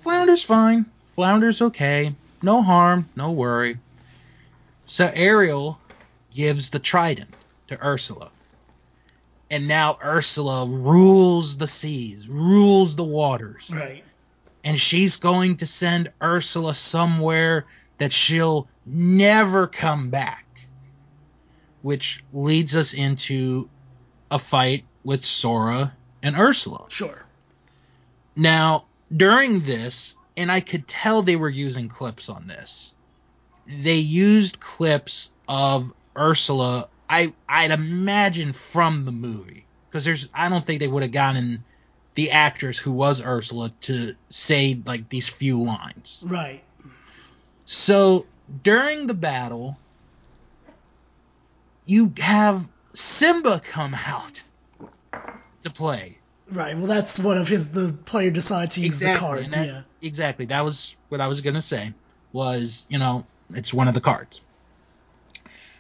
Flounder's 0.02 0.44
fine. 0.44 0.86
Flounder's 1.16 1.60
okay. 1.60 2.14
No 2.44 2.62
harm, 2.62 3.10
no 3.16 3.32
worry. 3.32 3.80
So 4.86 5.10
Ariel 5.12 5.80
gives 6.32 6.70
the 6.70 6.78
trident 6.78 7.34
to 7.70 7.84
Ursula. 7.84 8.30
And 9.50 9.68
now 9.68 9.98
Ursula 10.04 10.68
rules 10.68 11.58
the 11.58 11.66
seas, 11.66 12.30
rules 12.30 12.96
the 12.96 13.04
waters. 13.04 13.72
Right. 13.74 14.04
And 14.64 14.80
she's 14.80 15.16
going 15.16 15.58
to 15.58 15.66
send 15.66 16.14
Ursula 16.22 16.76
somewhere 16.76 17.66
that 17.98 18.14
she'll 18.14 18.68
never 18.86 19.68
come 19.68 20.10
back. 20.10 20.46
Which 21.82 22.24
leads 22.32 22.76
us 22.76 22.94
into 22.94 23.70
a 24.32 24.40
fight 24.40 24.86
with 25.04 25.24
Sora 25.24 25.92
and 26.22 26.36
Ursula. 26.36 26.86
Sure. 26.90 27.26
Now, 28.36 28.86
during 29.16 29.62
this, 29.62 30.16
and 30.38 30.52
I 30.52 30.62
could 30.62 30.88
tell 30.88 31.22
they 31.22 31.36
were 31.36 31.50
using 31.50 31.90
clips 31.90 32.30
on 32.30 32.48
this, 32.48 32.94
they 33.68 33.98
used 33.98 34.60
clips 34.60 35.30
of 35.48 35.94
Ursula. 36.18 36.90
I 37.10 37.34
I'd 37.48 37.72
imagine 37.72 38.54
from 38.54 39.06
the 39.06 39.12
movie 39.12 39.66
because 39.90 40.06
there's 40.06 40.30
I 40.34 40.50
don't 40.50 40.66
think 40.66 40.80
they 40.80 40.88
would 40.88 41.04
have 41.04 41.12
gotten 41.12 41.64
the 42.16 42.32
actress 42.32 42.78
who 42.78 42.92
was 42.92 43.24
Ursula 43.24 43.72
to 43.82 44.16
say 44.30 44.82
like 44.86 45.10
these 45.10 45.30
few 45.30 45.64
lines. 45.64 46.20
Right. 46.24 46.64
So 47.66 48.26
during 48.64 49.08
the 49.08 49.14
battle, 49.14 49.78
you 51.86 52.14
have 52.20 52.68
Simba 52.94 53.62
come 53.64 53.96
out 54.06 54.44
to 55.62 55.70
play. 55.70 56.18
Right. 56.52 56.78
Well, 56.78 56.88
that's 56.88 57.20
one 57.20 57.38
of 57.38 57.48
his. 57.48 57.72
The 57.72 57.98
player 58.06 58.30
decides 58.30 58.76
to 58.76 58.82
use 58.82 59.00
the 59.00 59.16
card. 59.18 59.52
that- 59.52 59.68
yeah. 59.68 59.82
Exactly. 60.02 60.46
That 60.46 60.62
was 60.66 60.96
what 61.10 61.22
I 61.22 61.28
was 61.28 61.42
gonna 61.42 61.62
say. 61.62 61.94
Was 62.32 62.86
you 62.90 63.00
know 63.00 63.26
it's 63.52 63.74
one 63.74 63.88
of 63.88 63.94
the 63.94 64.02
cards. 64.02 64.42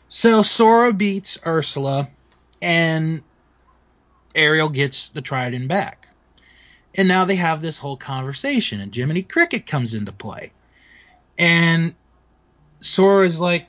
So 0.08 0.44
Sora 0.44 0.94
beats 0.94 1.40
Ursula, 1.46 2.08
and 2.62 3.24
Ariel 4.36 4.70
gets 4.70 5.10
the 5.10 5.22
trident 5.22 5.68
back. 5.68 6.08
And 6.96 7.08
now 7.08 7.26
they 7.26 7.36
have 7.36 7.62
this 7.62 7.80
whole 7.80 7.98
conversation, 7.98 8.80
and 8.80 8.96
Jiminy 8.96 9.24
Cricket 9.24 9.66
comes 9.66 9.96
into 9.96 10.12
play. 10.12 10.52
And 11.40 11.96
Sora's 12.84 13.40
like, 13.40 13.68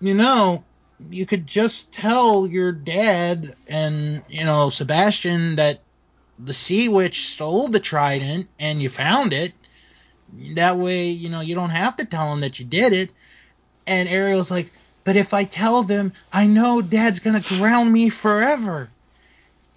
you 0.00 0.14
know, 0.14 0.64
you 1.00 1.26
could 1.26 1.46
just 1.46 1.92
tell 1.92 2.46
your 2.46 2.72
dad 2.72 3.54
and, 3.68 4.22
you 4.28 4.44
know, 4.44 4.70
Sebastian 4.70 5.56
that 5.56 5.80
the 6.38 6.54
Sea 6.54 6.88
Witch 6.88 7.28
stole 7.28 7.68
the 7.68 7.80
trident 7.80 8.48
and 8.58 8.82
you 8.82 8.88
found 8.88 9.32
it. 9.32 9.52
That 10.54 10.76
way, 10.76 11.08
you 11.08 11.28
know, 11.30 11.40
you 11.40 11.54
don't 11.54 11.70
have 11.70 11.96
to 11.96 12.06
tell 12.06 12.30
them 12.30 12.40
that 12.40 12.58
you 12.58 12.66
did 12.66 12.92
it. 12.92 13.10
And 13.86 14.08
Ariel's 14.08 14.50
like, 14.50 14.70
but 15.04 15.16
if 15.16 15.32
I 15.32 15.44
tell 15.44 15.84
them, 15.84 16.12
I 16.32 16.46
know 16.46 16.82
Dad's 16.82 17.20
gonna 17.20 17.40
ground 17.40 17.92
me 17.92 18.08
forever. 18.10 18.90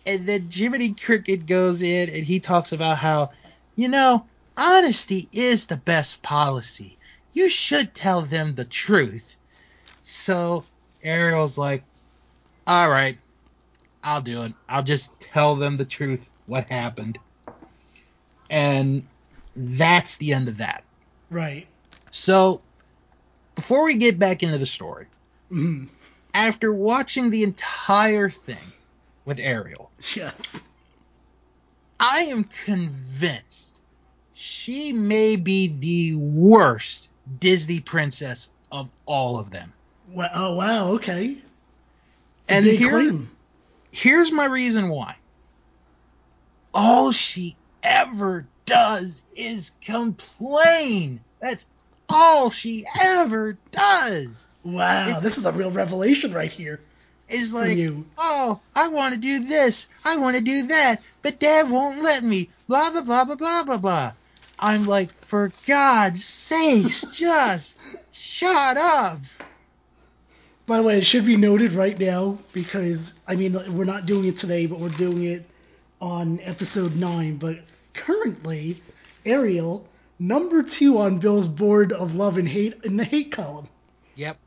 And 0.06 0.26
then 0.26 0.50
Jiminy 0.52 0.94
Cricket 0.94 1.46
goes 1.46 1.82
in 1.82 2.10
and 2.10 2.26
he 2.26 2.40
talks 2.40 2.72
about 2.72 2.98
how, 2.98 3.32
you 3.76 3.88
know, 3.88 4.26
honesty 4.58 5.30
is 5.32 5.68
the 5.68 5.78
best 5.78 6.22
policy. 6.24 6.98
You 7.34 7.50
should 7.50 7.94
tell 7.94 8.22
them 8.22 8.56
the 8.56 8.66
truth. 8.66 9.38
So 10.02 10.66
Ariel's 11.04 11.58
like, 11.58 11.84
all 12.68 12.90
right, 12.90 13.18
I'll 14.04 14.22
do 14.22 14.44
it. 14.44 14.54
I'll 14.68 14.84
just 14.84 15.20
tell 15.20 15.56
them 15.56 15.78
the 15.78 15.86
truth, 15.86 16.30
what 16.46 16.70
happened. 16.70 17.18
And 18.50 19.08
that's 19.56 20.18
the 20.18 20.34
end 20.34 20.48
of 20.50 20.58
that. 20.58 20.84
Right. 21.30 21.68
So, 22.10 22.62
before 23.56 23.86
we 23.86 23.96
get 23.98 24.20
back 24.20 24.44
into 24.44 24.58
the 24.58 24.66
story, 24.66 25.08
hmm 25.50 25.86
after 26.34 26.74
watching 26.74 27.30
the 27.30 27.44
entire 27.44 28.30
thing 28.30 28.72
with 29.26 29.40
Ariel, 29.40 29.92
Yes. 30.16 30.64
I 32.00 32.22
am 32.30 32.46
convinced 32.46 33.78
she 34.34 34.94
may 34.94 35.36
be 35.36 35.68
the 35.68 36.16
worst 36.18 37.11
Disney 37.40 37.80
princess 37.80 38.50
of 38.72 38.90
all 39.06 39.40
of 39.40 39.52
them. 39.52 39.74
Wow. 40.10 40.30
Oh 40.34 40.56
wow. 40.56 40.88
Okay. 40.94 41.38
It's 42.44 42.50
And 42.50 42.66
here- 42.66 42.90
claim. 42.90 43.32
Here's 43.92 44.32
my 44.32 44.46
reason 44.46 44.88
why. 44.90 45.16
All 46.74 47.12
she 47.12 47.56
ever 47.84 48.46
does 48.66 49.24
is 49.36 49.72
complain. 49.82 51.20
That's 51.40 51.68
all 52.08 52.50
she 52.52 52.86
ever 53.04 53.58
does. 53.72 54.48
Wow. 54.64 55.04
it's- 55.08 55.22
This 55.22 55.38
is 55.38 55.46
a 55.46 55.52
real 55.52 55.72
revelation 55.72 56.34
right 56.34 56.52
here 56.52 56.80
Is 57.30 57.54
like, 57.54 57.78
oh, 58.18 58.60
I 58.76 58.90
want 58.90 59.14
to 59.16 59.20
do 59.20 59.40
this, 59.46 59.88
I 60.04 60.18
want 60.18 60.36
to 60.36 60.42
do 60.42 60.68
that, 60.68 60.98
but 61.22 61.40
Dad 61.40 61.70
won't 61.70 62.04
let 62.04 62.22
me. 62.24 62.50
Blah 62.68 62.92
blah 62.92 63.02
blah 63.02 63.24
blah 63.26 63.36
blah 63.36 63.64
blah 63.64 63.78
blah. 63.78 64.12
I'm 64.62 64.86
like, 64.86 65.12
for 65.14 65.52
God's 65.66 66.24
sakes, 66.24 67.02
just 67.12 67.80
shut 68.12 68.78
up. 68.78 69.20
By 70.68 70.78
the 70.78 70.84
way, 70.84 71.00
it 71.00 71.06
should 71.06 71.26
be 71.26 71.36
noted 71.36 71.74
right 71.74 72.00
now 72.00 72.38
because 72.54 73.20
I 73.28 73.36
mean 73.36 73.76
we're 73.76 73.86
not 73.86 74.06
doing 74.06 74.26
it 74.26 74.38
today, 74.38 74.68
but 74.68 74.80
we're 74.80 74.90
doing 74.90 75.24
it 75.24 75.50
on 76.00 76.40
episode 76.44 76.96
nine. 76.96 77.38
But 77.38 77.60
currently, 77.94 78.78
Ariel 79.26 79.86
number 80.20 80.62
two 80.62 81.00
on 81.00 81.18
Bill's 81.18 81.48
board 81.48 81.92
of 81.92 82.16
love 82.16 82.38
and 82.38 82.48
hate 82.48 82.76
in 82.84 82.96
the 82.96 83.04
hate 83.04 83.32
column. 83.32 83.68
Yep. 84.16 84.38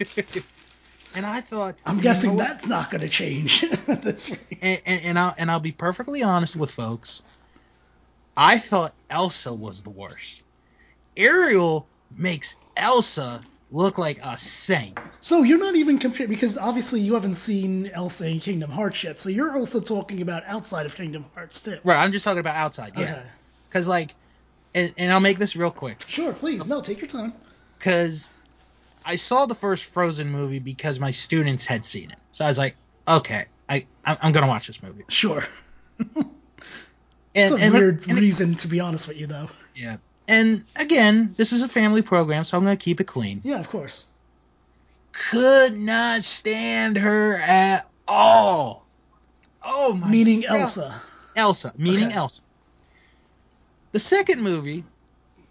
and 1.14 1.26
I 1.26 1.40
thought, 1.42 1.76
I'm 1.84 2.00
guessing 2.00 2.30
know 2.30 2.36
that's 2.38 2.66
not 2.66 2.90
going 2.90 3.02
to 3.02 3.08
change 3.08 3.64
at 3.88 4.02
this 4.02 4.30
rate. 4.30 4.58
and, 4.62 4.82
and, 4.86 5.00
and 5.04 5.18
I'll 5.18 5.34
and 5.36 5.50
I'll 5.50 5.60
be 5.60 5.72
perfectly 5.72 6.22
honest 6.22 6.56
with 6.56 6.70
folks. 6.70 7.22
I 8.40 8.58
thought 8.58 8.94
Elsa 9.10 9.52
was 9.52 9.82
the 9.82 9.90
worst. 9.90 10.42
Ariel 11.16 11.88
makes 12.16 12.54
Elsa 12.76 13.40
look 13.72 13.98
like 13.98 14.20
a 14.22 14.38
saint. 14.38 14.96
So 15.20 15.42
you're 15.42 15.58
not 15.58 15.74
even 15.74 15.98
comparing 15.98 16.30
because 16.30 16.56
obviously 16.56 17.00
you 17.00 17.14
haven't 17.14 17.34
seen 17.34 17.90
Elsa 17.92 18.28
in 18.28 18.38
Kingdom 18.38 18.70
Hearts 18.70 19.02
yet. 19.02 19.18
So 19.18 19.28
you're 19.28 19.56
also 19.56 19.80
talking 19.80 20.22
about 20.22 20.44
outside 20.46 20.86
of 20.86 20.94
Kingdom 20.94 21.26
Hearts 21.34 21.62
too. 21.62 21.78
Right, 21.82 21.98
I'm 21.98 22.12
just 22.12 22.24
talking 22.24 22.38
about 22.38 22.54
outside, 22.54 22.92
yeah. 22.96 23.02
Okay. 23.02 23.22
Cause 23.70 23.88
like, 23.88 24.14
and, 24.72 24.94
and 24.96 25.10
I'll 25.10 25.18
make 25.18 25.38
this 25.38 25.56
real 25.56 25.72
quick. 25.72 26.04
Sure, 26.06 26.32
please. 26.32 26.68
No, 26.68 26.80
take 26.80 27.00
your 27.00 27.08
time. 27.08 27.32
Cause 27.80 28.30
I 29.04 29.16
saw 29.16 29.46
the 29.46 29.56
first 29.56 29.84
Frozen 29.86 30.30
movie 30.30 30.60
because 30.60 31.00
my 31.00 31.10
students 31.10 31.66
had 31.66 31.84
seen 31.84 32.12
it. 32.12 32.18
So 32.30 32.44
I 32.44 32.48
was 32.48 32.58
like, 32.58 32.76
okay, 33.08 33.46
I 33.68 33.84
I'm 34.04 34.30
gonna 34.30 34.46
watch 34.46 34.68
this 34.68 34.80
movie. 34.80 35.02
Sure. 35.08 35.42
And, 37.38 37.52
it's 37.54 37.62
a 37.62 37.64
and- 37.66 37.74
weird 37.74 38.08
and- 38.08 38.18
reason, 38.20 38.54
to 38.56 38.68
be 38.68 38.80
honest 38.80 39.08
with 39.08 39.18
you, 39.18 39.26
though. 39.26 39.48
yeah. 39.74 39.96
And 40.26 40.64
again, 40.76 41.32
this 41.38 41.52
is 41.52 41.62
a 41.62 41.68
family 41.68 42.02
program, 42.02 42.44
so 42.44 42.58
I'm 42.58 42.64
gonna 42.64 42.76
keep 42.76 43.00
it 43.00 43.04
clean. 43.04 43.40
Yeah, 43.44 43.58
of 43.60 43.70
course. 43.70 44.08
Could 45.12 45.76
not 45.76 46.22
stand 46.22 46.98
her 46.98 47.36
at 47.36 47.88
all. 48.06 48.84
Oh 49.62 49.94
my. 49.94 50.08
Meaning 50.08 50.42
God. 50.42 50.60
Elsa. 50.60 51.00
Elsa, 51.34 51.72
meaning 51.78 52.08
Okay. 52.08 52.14
Elsa. 52.16 52.42
The 53.92 53.98
second 53.98 54.42
movie 54.42 54.84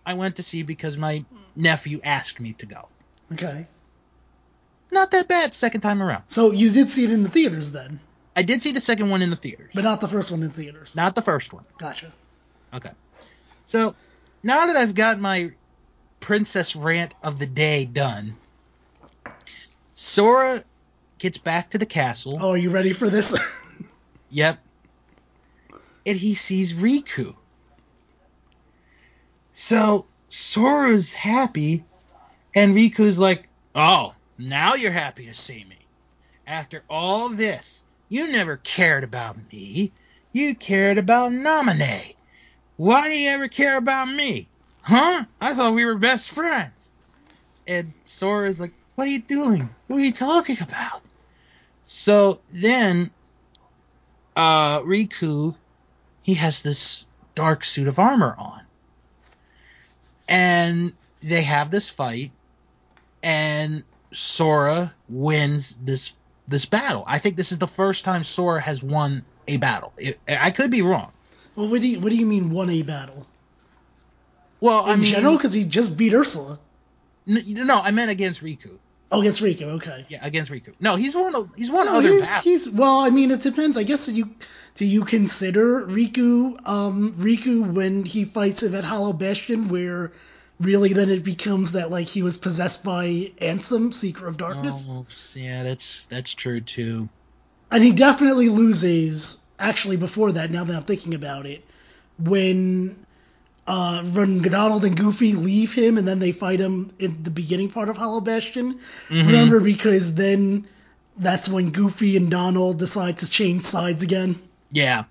I 0.06 0.13
went 0.13 0.36
to 0.36 0.44
see 0.44 0.62
because 0.63 0.96
my 0.96 1.25
nephew 1.56 2.00
asked 2.03 2.39
me 2.39 2.53
to 2.53 2.65
go. 2.67 2.88
Okay. 3.34 3.65
Not 4.91 5.12
that 5.12 5.27
bad 5.27 5.53
second 5.56 5.82
time 5.82 6.01
around. 6.03 6.24
So 6.27 6.51
you 6.51 6.70
did 6.70 6.89
see 6.89 7.03
it 7.03 7.12
in 7.12 7.24
the 7.24 7.29
theaters 7.29 7.72
then, 7.72 8.00
I 8.38 8.44
did 8.44 8.62
see 8.62 8.72
the 8.72 8.79
second 8.79 9.10
one 9.10 9.24
in 9.24 9.32
the 9.32 9.36
theaters, 9.36 9.72
but 9.74 9.84
not 9.84 10.00
the 10.00 10.08
first 10.08 10.32
one 10.32 10.44
in 10.44 10.51
theaters. 10.51 10.96
not 10.96 11.15
the 11.15 11.24
first 11.24 11.51
one. 11.51 11.65
Gotcha. 11.79 12.12
Okay. 12.72 12.91
So 13.65 13.96
now 14.44 14.67
that 14.67 14.75
I've 14.75 14.94
got 14.94 15.20
my 15.20 15.51
princess 16.20 16.75
rant 16.75 17.15
of 17.24 17.39
the 17.39 17.48
day 17.48 17.86
done, 17.86 18.36
Sora 19.96 20.60
gets 21.17 21.39
back 21.39 21.72
to 21.72 21.79
the 21.79 21.88
castle. 21.88 22.38
Oh, 22.39 22.51
are 22.51 22.58
you 22.58 22.70
ready 22.70 22.94
for 22.94 23.10
this? 23.10 23.38
Yep. 24.29 24.60
And 26.06 26.17
he 26.17 26.34
sees 26.34 26.74
Riku. 26.74 27.34
So 29.53 30.06
Sora's 30.27 31.13
happy, 31.13 31.86
and 32.53 32.75
Riku's 32.75 33.17
like, 33.17 33.48
Oh, 33.74 34.13
now 34.38 34.75
you're 34.75 34.91
happy 34.91 35.27
to 35.27 35.34
see 35.34 35.63
me. 35.63 35.77
After 36.46 36.84
all 36.89 37.29
this, 37.29 37.84
you 38.09 38.31
never 38.31 38.57
cared 38.57 39.03
about 39.03 39.37
me. 39.51 39.91
You 40.31 40.55
cared 40.55 40.97
about 40.97 41.31
Namine. 41.31 42.15
Why 42.75 43.07
do 43.07 43.17
you 43.17 43.31
ever 43.31 43.47
care 43.47 43.77
about 43.77 44.07
me? 44.07 44.47
Huh? 44.81 45.25
I 45.41 45.53
thought 45.53 45.73
we 45.73 45.85
were 45.85 45.95
best 45.95 46.31
friends. 46.31 46.91
And 47.67 47.91
Sora's 48.03 48.59
like, 48.59 48.73
What 48.95 49.07
are 49.07 49.11
you 49.11 49.21
doing? 49.21 49.69
What 49.87 49.97
are 49.97 50.03
you 50.03 50.13
talking 50.13 50.57
about? 50.61 51.01
So 51.83 52.41
then 52.51 53.11
uh, 54.35 54.81
Riku, 54.81 55.55
he 56.21 56.35
has 56.35 56.61
this 56.61 57.05
dark 57.35 57.63
suit 57.63 57.87
of 57.87 57.99
armor 57.99 58.35
on. 58.37 58.61
And 60.29 60.93
they 61.23 61.41
have 61.41 61.71
this 61.71 61.89
fight, 61.89 62.31
and 63.23 63.83
Sora 64.11 64.93
wins 65.09 65.75
this 65.75 66.13
this 66.48 66.66
battle. 66.66 67.04
I 67.08 67.20
think 67.20 67.36
this 67.36 67.51
is 67.51 67.60
the 67.60 67.68
first 67.68 68.06
time 68.06 68.24
Sora 68.24 68.62
has 68.62 68.82
won 68.84 69.24
a 69.48 69.58
battle. 69.58 69.94
It, 69.98 70.20
I 70.27 70.51
could 70.51 70.72
be 70.72 70.82
wrong. 70.82 71.12
well, 71.56 71.68
what 71.70 71.82
do 71.82 71.88
you 71.88 72.00
what 72.00 72.10
do 72.10 72.16
you 72.16 72.25
mean 72.25 72.51
one 72.51 72.70
A 72.70 72.82
battle? 72.84 73.25
Well, 74.60 74.86
I 74.86 74.94
In 74.94 75.01
mean, 75.01 75.10
general, 75.12 75.36
because 75.38 75.54
he 75.54 75.66
just 75.66 75.98
beat 75.98 76.13
Ursula. 76.13 76.60
n- 77.27 77.44
no, 77.48 77.80
I 77.80 77.92
meant 77.92 78.10
against 78.12 78.44
Riku. 78.44 78.80
Oh, 79.12 79.22
against 79.22 79.42
Riku. 79.42 79.62
Okay. 79.77 80.06
Yeah, 80.10 80.20
against 80.25 80.51
Riku. 80.51 80.74
No, 80.80 80.96
he's 80.96 81.16
won. 81.16 81.34
A, 81.36 81.48
he's 81.56 81.72
won 81.72 81.86
No, 81.86 81.94
other 82.00 82.10
he's, 82.10 82.27
battles. 82.27 82.44
he's 82.44 82.70
well. 82.72 83.00
I 83.00 83.10
mean, 83.10 83.32
it 83.32 83.42
depends. 83.42 83.77
I 83.77 83.84
guess 83.84 84.10
you 84.10 84.30
do 84.75 84.86
you 84.86 85.06
consider 85.06 85.86
Riku 85.86 86.58
um 86.68 87.13
Riku 87.13 87.72
when 87.72 88.04
he 88.04 88.25
fights 88.25 88.63
him 88.63 88.74
at 88.75 88.84
Hollow 88.84 89.13
Bastion, 89.13 89.70
where 89.70 90.12
really 90.59 90.93
then 90.93 91.09
it 91.09 91.23
becomes 91.23 91.73
that 91.73 91.91
like 91.91 92.07
he 92.07 92.23
was 92.23 92.37
possessed 92.37 92.83
by 92.83 93.31
Ansem, 93.41 93.93
Seeker 93.93 94.27
of 94.27 94.37
Darkness, 94.37 94.85
Oh, 94.89 95.05
yeah, 95.35 95.63
that's 95.63 96.05
that's 96.07 96.33
true 96.33 96.61
too. 96.61 97.09
and 97.71 97.83
he 97.83 97.91
definitely 97.91 98.49
loses. 98.49 99.43
Actually, 99.59 99.97
before 99.97 100.33
that, 100.33 100.51
now 100.51 100.63
that 100.63 100.75
I'm 100.75 100.83
thinking 100.83 101.15
about 101.15 101.47
it, 101.47 101.65
when 102.19 103.05
uh, 103.65 104.03
when 104.03 104.41
Donald 104.43 104.85
and 104.85 104.96
Goofy 104.96 105.33
leave 105.33 105.74
him 105.74 105.98
and 105.98 106.07
then 106.07 106.20
they 106.20 106.31
fight 106.31 106.59
him 106.59 106.91
in 107.00 107.24
the 107.24 107.31
beginning 107.31 107.70
part 107.72 107.89
of 107.89 107.98
Hollow 107.98 108.22
Bastion. 108.22 108.75
Mhm. 109.09 109.25
Remember, 109.25 109.59
because 109.59 110.13
then 110.13 110.67
that's 111.17 111.50
when 111.50 111.72
Goofy 111.72 112.15
and 112.17 112.29
Donald 112.29 112.77
decide 112.77 113.17
to 113.17 113.29
change 113.29 113.63
sides 113.63 114.03
again. 114.03 114.35
Yeah. 114.72 115.05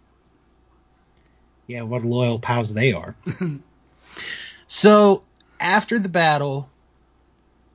Yeah, 1.66 1.82
what 1.82 2.04
loyal 2.04 2.38
pals 2.38 2.72
they 2.72 2.92
are. 2.92 3.16
so, 4.68 5.22
after 5.60 5.98
the 5.98 6.08
battle, 6.08 6.70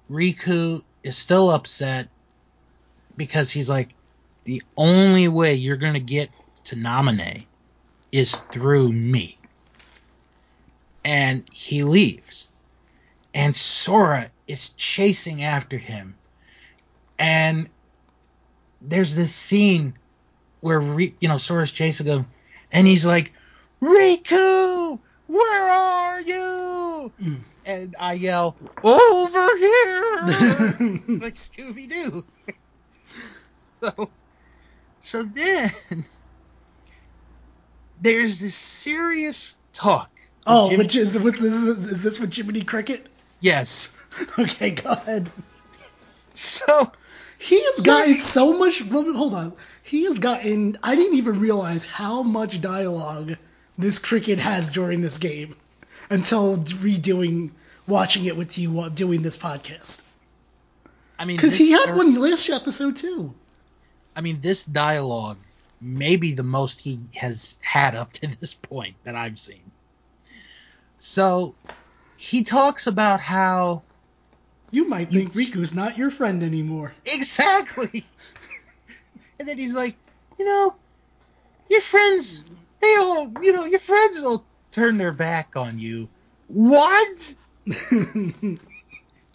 Riku 0.09 0.81
is 1.03 1.17
still 1.17 1.49
upset 1.49 2.07
because 3.17 3.51
he's 3.51 3.69
like, 3.69 3.89
the 4.43 4.63
only 4.75 5.27
way 5.27 5.53
you're 5.53 5.77
going 5.77 5.93
to 5.93 5.99
get 5.99 6.29
to 6.65 6.75
Namine 6.75 7.45
is 8.11 8.35
through 8.35 8.91
me. 8.91 9.37
And 11.03 11.43
he 11.51 11.83
leaves. 11.83 12.49
And 13.33 13.55
Sora 13.55 14.29
is 14.47 14.69
chasing 14.69 15.43
after 15.43 15.77
him. 15.77 16.15
And 17.17 17.69
there's 18.81 19.15
this 19.15 19.33
scene 19.33 19.93
where 20.59 20.81
you 20.99 21.27
know 21.27 21.37
Sora's 21.37 21.71
chasing 21.71 22.07
him, 22.07 22.27
and 22.71 22.87
he's 22.87 23.05
like, 23.05 23.31
"Riku, 23.81 24.99
where 25.31 25.69
are 25.69 26.21
you?" 26.21 27.13
Mm. 27.21 27.39
And 27.65 27.95
I 27.99 28.13
yell, 28.13 28.57
"Over 28.83 29.57
here!" 29.57 30.01
like 31.19 31.35
Scooby 31.35 31.89
Doo. 31.89 32.25
so, 33.81 34.09
so 34.99 35.23
then 35.23 35.71
there's 38.01 38.39
this 38.39 38.55
serious 38.55 39.55
talk. 39.73 40.11
oh, 40.47 40.75
which 40.77 40.95
is 40.95 41.17
with 41.19 41.39
this 41.39 41.53
is 41.53 42.03
this 42.03 42.19
with 42.19 42.33
Jiminy 42.35 42.61
Cricket? 42.63 43.07
yes. 43.39 43.91
Okay, 44.37 44.71
go 44.71 44.89
ahead. 44.89 45.29
So 46.33 46.91
He 47.39 47.59
has 47.63 47.81
gotten 47.81 48.19
so 48.19 48.57
much. 48.57 48.81
Hold 48.81 49.33
on. 49.33 49.53
He 49.83 50.03
has 50.03 50.19
gotten. 50.19 50.77
I 50.83 50.95
didn't 50.95 51.17
even 51.17 51.39
realize 51.39 51.85
how 51.85 52.21
much 52.21 52.59
dialogue 52.61 53.37
this 53.77 53.99
cricket 53.99 54.39
has 54.39 54.71
during 54.71 55.01
this 55.01 55.17
game 55.17 55.55
until 56.09 56.57
redoing, 56.57 57.51
watching 57.87 58.25
it 58.25 58.35
with 58.37 58.57
you 58.57 58.71
while 58.71 58.89
doing 58.89 59.21
this 59.21 59.37
podcast. 59.37 60.07
I 61.17 61.25
mean, 61.25 61.37
Because 61.37 61.55
he 61.57 61.71
had 61.71 61.83
Sora- 61.85 61.97
one 61.97 62.15
last 62.15 62.49
episode 62.49 62.95
too. 62.97 63.33
I 64.15 64.21
mean, 64.21 64.39
this 64.41 64.63
dialogue 64.65 65.37
may 65.79 66.15
be 66.17 66.33
the 66.33 66.43
most 66.43 66.79
he 66.81 66.99
has 67.15 67.57
had 67.61 67.95
up 67.95 68.11
to 68.13 68.27
this 68.39 68.53
point 68.53 68.95
that 69.03 69.15
I've 69.15 69.39
seen. 69.39 69.61
So 70.97 71.55
he 72.17 72.43
talks 72.43 72.87
about 72.87 73.19
how 73.19 73.81
You 74.71 74.87
might 74.87 75.09
think 75.09 75.33
Riku's 75.33 75.73
not 75.73 75.97
your 75.97 76.09
friend 76.09 76.43
anymore. 76.43 76.93
exactly, 77.05 78.03
and 79.39 79.47
then 79.47 79.57
he's 79.57 79.73
like, 79.73 79.95
you 80.37 80.45
know, 80.45 80.75
your 81.69 81.81
friends, 81.81 82.43
they 82.81 82.95
all, 82.97 83.31
you 83.41 83.53
know, 83.53 83.65
your 83.65 83.79
friends 83.79 84.19
will 84.19 84.45
turn 84.71 84.97
their 84.97 85.11
back 85.13 85.55
on 85.55 85.79
you. 85.79 86.09
What? 86.47 87.35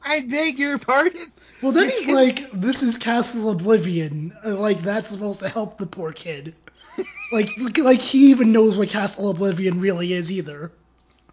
I 0.04 0.20
beg 0.20 0.58
your 0.58 0.78
pardon. 0.78 1.20
well, 1.62 1.72
then 1.72 1.90
he's 1.90 2.08
like, 2.08 2.50
"This 2.52 2.82
is 2.82 2.98
Castle 2.98 3.50
Oblivion. 3.50 4.36
Uh, 4.44 4.56
Like 4.56 4.78
that's 4.78 5.08
supposed 5.08 5.40
to 5.40 5.48
help 5.48 5.78
the 5.78 5.86
poor 5.86 6.12
kid." 6.12 6.54
like, 7.32 7.48
like 7.78 8.00
he 8.00 8.30
even 8.30 8.52
knows 8.52 8.78
what 8.78 8.88
Castle 8.88 9.30
Oblivion 9.30 9.80
really 9.80 10.12
is 10.12 10.30
either. 10.30 10.70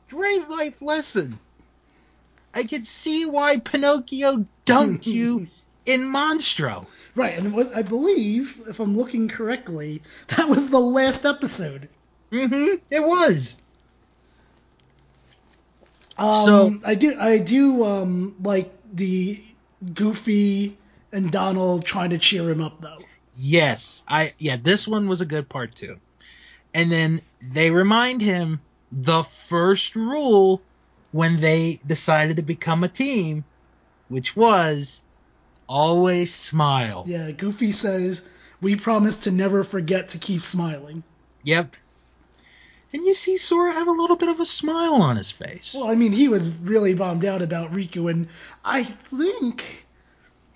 Great 0.09 0.49
life 0.49 0.81
lesson. 0.81 1.39
I 2.53 2.63
can 2.63 2.85
see 2.85 3.25
why 3.25 3.59
Pinocchio 3.59 4.45
dunked 4.65 5.07
you 5.07 5.47
in 5.85 6.01
Monstro. 6.01 6.85
Right, 7.15 7.37
and 7.37 7.53
what 7.53 7.75
I 7.75 7.83
believe, 7.83 8.61
if 8.67 8.79
I'm 8.79 8.97
looking 8.97 9.27
correctly, 9.27 10.01
that 10.29 10.47
was 10.49 10.69
the 10.69 10.79
last 10.79 11.25
episode. 11.25 11.89
Mm-hmm. 12.33 12.83
It 12.91 12.99
was. 13.01 13.57
Um, 16.17 16.45
So- 16.45 16.79
I 16.83 16.95
do, 16.95 17.15
I 17.19 17.37
do 17.37 17.83
um, 17.85 18.35
like 18.41 18.71
the 18.91 19.41
Goofy 19.93 20.77
and 21.11 21.31
Donald 21.31 21.85
trying 21.85 22.09
to 22.11 22.17
cheer 22.17 22.49
him 22.49 22.61
up, 22.61 22.81
though. 22.81 22.99
Yes. 23.35 24.03
I 24.07 24.33
yeah, 24.37 24.57
this 24.61 24.87
one 24.87 25.07
was 25.07 25.21
a 25.21 25.25
good 25.25 25.49
part 25.49 25.75
too. 25.75 25.99
And 26.73 26.91
then 26.91 27.19
they 27.41 27.71
remind 27.71 28.21
him 28.21 28.61
the 28.91 29.23
first 29.23 29.95
rule 29.95 30.61
when 31.11 31.39
they 31.39 31.79
decided 31.85 32.37
to 32.37 32.43
become 32.43 32.83
a 32.83 32.87
team, 32.87 33.43
which 34.07 34.35
was 34.35 35.03
always 35.67 36.33
smile. 36.33 37.05
Yeah, 37.07 37.31
Goofy 37.31 37.71
says, 37.71 38.27
"We 38.61 38.75
promise 38.75 39.17
to 39.25 39.31
never 39.31 39.63
forget 39.63 40.09
to 40.09 40.19
keep 40.19 40.41
smiling." 40.41 41.03
Yep. 41.43 41.75
And 42.93 43.03
you 43.03 43.13
see 43.13 43.37
Sora 43.37 43.73
have 43.73 43.87
a 43.87 43.91
little 43.91 44.15
bit 44.15 44.29
of 44.29 44.39
a 44.39 44.45
smile 44.45 45.01
on 45.01 45.17
his 45.17 45.31
face. 45.31 45.73
Well, 45.73 45.89
I 45.89 45.95
mean, 45.95 46.11
he 46.11 46.27
was 46.27 46.49
really 46.49 46.93
bummed 46.93 47.25
out 47.25 47.41
about 47.41 47.73
Riku, 47.73 48.09
and 48.11 48.27
I 48.63 48.83
think 48.83 49.87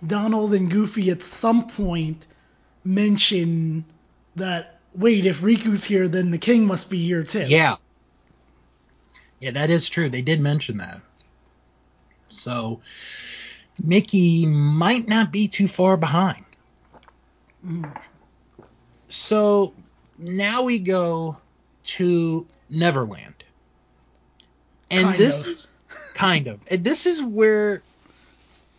Donald 0.06 0.54
and 0.54 0.69
Goofy 0.69 1.10
at 1.10 1.23
some 1.23 1.67
point 1.67 2.28
mention 2.86 3.86
that 4.36 4.78
wait, 4.93 5.26
if 5.26 5.41
Riku's 5.41 5.84
here, 5.84 6.08
then 6.08 6.32
the 6.32 6.38
king 6.38 6.65
must 6.65 6.89
be 6.89 7.04
here 7.04 7.23
too. 7.23 7.45
Yeah. 7.47 7.76
Yeah, 9.39 9.52
that 9.52 9.69
is 9.69 9.89
true. 9.89 10.10
They 10.10 10.23
did 10.23 10.39
mention 10.39 10.78
that. 10.78 11.02
So 12.28 12.82
Mickey 13.84 14.45
might 14.47 15.08
not 15.08 15.32
be 15.32 15.47
too 15.47 15.67
far 15.67 15.97
behind. 15.97 16.43
Mm. 17.65 17.95
So 19.10 19.73
now 20.17 20.63
we 20.63 20.80
go 20.80 21.38
to 21.88 22.45
Neverland. 22.69 23.43
And 24.89 25.06
Kind 25.06 25.19
this 25.19 25.43
of. 25.43 25.50
is 25.50 25.86
kind 26.13 26.47
of. 26.47 26.60
And 26.69 26.84
this 26.84 27.06
is 27.06 27.21
where 27.21 27.82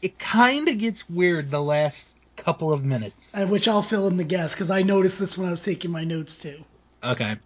it 0.00 0.18
kind 0.18 0.68
of 0.68 0.78
gets 0.78 1.08
weird 1.08 1.50
the 1.50 1.62
last 1.62 2.16
couple 2.36 2.72
of 2.72 2.84
minutes. 2.84 3.34
At 3.34 3.48
which 3.48 3.68
I'll 3.68 3.82
fill 3.82 4.06
in 4.08 4.16
the 4.16 4.24
gaps 4.24 4.54
because 4.54 4.70
I 4.70 4.82
noticed 4.82 5.20
this 5.20 5.36
when 5.36 5.48
I 5.48 5.50
was 5.50 5.64
taking 5.64 5.90
my 5.90 6.04
notes 6.04 6.38
too. 6.38 6.64
Okay. 7.02 7.36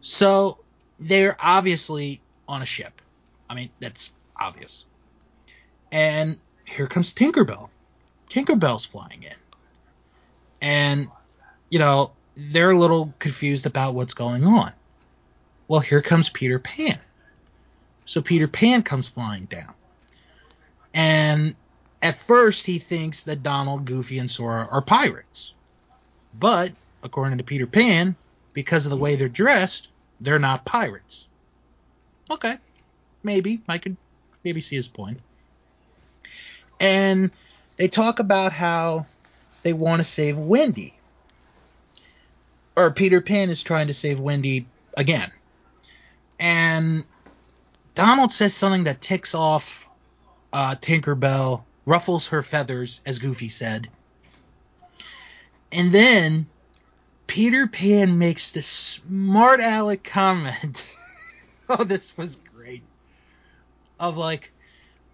So 0.00 0.58
they're 0.98 1.36
obviously 1.40 2.20
on 2.48 2.62
a 2.62 2.66
ship. 2.66 3.00
I 3.48 3.54
mean, 3.54 3.70
that's 3.80 4.12
obvious. 4.38 4.84
And 5.90 6.38
here 6.64 6.86
comes 6.86 7.12
Tinkerbell. 7.14 7.68
Tinkerbell's 8.28 8.86
flying 8.86 9.24
in. 9.24 9.34
And, 10.62 11.08
you 11.68 11.78
know, 11.78 12.12
they're 12.36 12.70
a 12.70 12.78
little 12.78 13.12
confused 13.18 13.66
about 13.66 13.94
what's 13.94 14.14
going 14.14 14.44
on. 14.44 14.72
Well, 15.70 15.78
here 15.78 16.02
comes 16.02 16.28
Peter 16.28 16.58
Pan. 16.58 16.98
So 18.04 18.22
Peter 18.22 18.48
Pan 18.48 18.82
comes 18.82 19.08
flying 19.08 19.44
down. 19.44 19.72
And 20.92 21.54
at 22.02 22.16
first 22.16 22.66
he 22.66 22.80
thinks 22.80 23.22
that 23.22 23.44
Donald, 23.44 23.84
Goofy, 23.84 24.18
and 24.18 24.28
Sora 24.28 24.66
are 24.68 24.82
pirates. 24.82 25.54
But, 26.36 26.72
according 27.04 27.38
to 27.38 27.44
Peter 27.44 27.68
Pan, 27.68 28.16
because 28.52 28.84
of 28.84 28.90
the 28.90 28.96
way 28.96 29.14
they're 29.14 29.28
dressed, 29.28 29.90
they're 30.20 30.40
not 30.40 30.64
pirates. 30.64 31.28
Okay. 32.28 32.54
Maybe. 33.22 33.60
I 33.68 33.78
could 33.78 33.96
maybe 34.42 34.62
see 34.62 34.74
his 34.74 34.88
point. 34.88 35.20
And 36.80 37.30
they 37.76 37.86
talk 37.86 38.18
about 38.18 38.50
how 38.50 39.06
they 39.62 39.72
want 39.72 40.00
to 40.00 40.04
save 40.04 40.36
Wendy. 40.36 40.94
Or 42.74 42.90
Peter 42.90 43.20
Pan 43.20 43.50
is 43.50 43.62
trying 43.62 43.86
to 43.86 43.94
save 43.94 44.18
Wendy 44.18 44.66
again. 44.96 45.30
And 46.40 47.04
Donald 47.94 48.32
says 48.32 48.54
something 48.54 48.84
that 48.84 49.00
ticks 49.00 49.34
off 49.34 49.88
uh, 50.52 50.74
Tinkerbell, 50.80 51.64
ruffles 51.84 52.28
her 52.28 52.42
feathers, 52.42 53.02
as 53.04 53.18
Goofy 53.18 53.48
said. 53.48 53.88
And 55.70 55.92
then 55.92 56.46
Peter 57.26 57.66
Pan 57.66 58.18
makes 58.18 58.52
this 58.52 58.66
smart 58.66 59.60
aleck 59.60 60.02
comment. 60.02 60.96
oh, 61.68 61.84
this 61.84 62.16
was 62.16 62.36
great. 62.36 62.82
Of 64.00 64.16
like, 64.16 64.50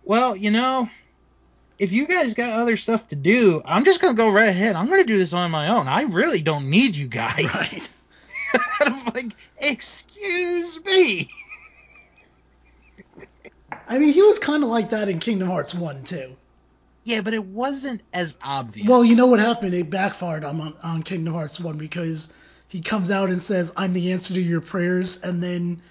well, 0.05 0.37
you 0.37 0.53
know, 0.53 0.89
if 1.79 1.93
you 1.93 2.07
guys 2.07 2.35
got 2.35 2.59
other 2.59 2.77
stuff 2.77 3.09
to 3.09 3.17
do, 3.17 3.61
I'm 3.65 3.85
just 3.85 4.01
gonna 4.01 4.15
go 4.15 4.31
right 4.31 4.49
ahead. 4.49 4.77
I'm 4.77 4.89
gonna 4.89 5.05
do 5.05 5.19
this 5.19 5.33
on 5.33 5.51
my 5.51 5.69
own. 5.69 5.89
I 5.89 6.03
really 6.03 6.41
don't 6.41 6.71
need 6.71 6.95
you 6.95 7.09
guys. 7.09 7.73
Right. 7.73 7.93
and 8.85 8.95
I'm 8.95 9.05
like, 9.15 9.33
excuse 9.61 10.85
me. 10.85 11.29
I 13.89 13.99
mean, 13.99 14.13
he 14.13 14.23
was 14.23 14.39
kind 14.39 14.63
of 14.63 14.69
like 14.71 14.91
that 14.91 15.09
in 15.09 15.19
Kingdom 15.19 15.49
Hearts 15.49 15.75
1 15.75 16.05
too. 16.05 16.37
Yeah, 17.05 17.21
but 17.23 17.35
it 17.35 17.45
wasn't 17.45 18.03
as 18.13 18.37
obvious. 18.45 18.89
Well, 18.89 19.05
you 19.05 19.15
know 19.15 19.27
what 19.29 19.39
happened? 19.39 19.75
It 19.75 19.91
backfired 19.91 20.43
on 20.45 20.75
on 20.83 21.03
Kingdom 21.03 21.35
Hearts 21.35 21.61
1 21.61 21.79
because 21.79 22.35
he 22.69 22.81
comes 22.81 23.13
out 23.13 23.31
and 23.31 23.41
says, 23.41 23.73
"I'm 23.77 23.93
the 23.93 24.11
answer 24.13 24.35
to 24.35 24.41
your 24.43 24.61
prayers," 24.61 25.23
and 25.23 25.41
then 25.41 25.83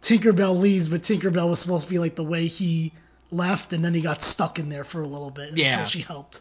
Tinkerbell 0.00 0.58
leaves, 0.58 0.88
but 0.88 1.02
Tinkerbell 1.02 1.50
was 1.50 1.60
supposed 1.60 1.84
to 1.86 1.90
be 1.90 1.98
like 1.98 2.14
the 2.14 2.24
way 2.24 2.46
he 2.46 2.92
left, 3.30 3.74
and 3.74 3.84
then 3.84 3.92
he 3.92 4.00
got 4.00 4.22
stuck 4.22 4.58
in 4.58 4.70
there 4.70 4.84
for 4.84 5.02
a 5.02 5.06
little 5.06 5.30
bit 5.30 5.56
Yeah. 5.58 5.72
until 5.72 5.84
she 5.84 6.00
helped. 6.00 6.40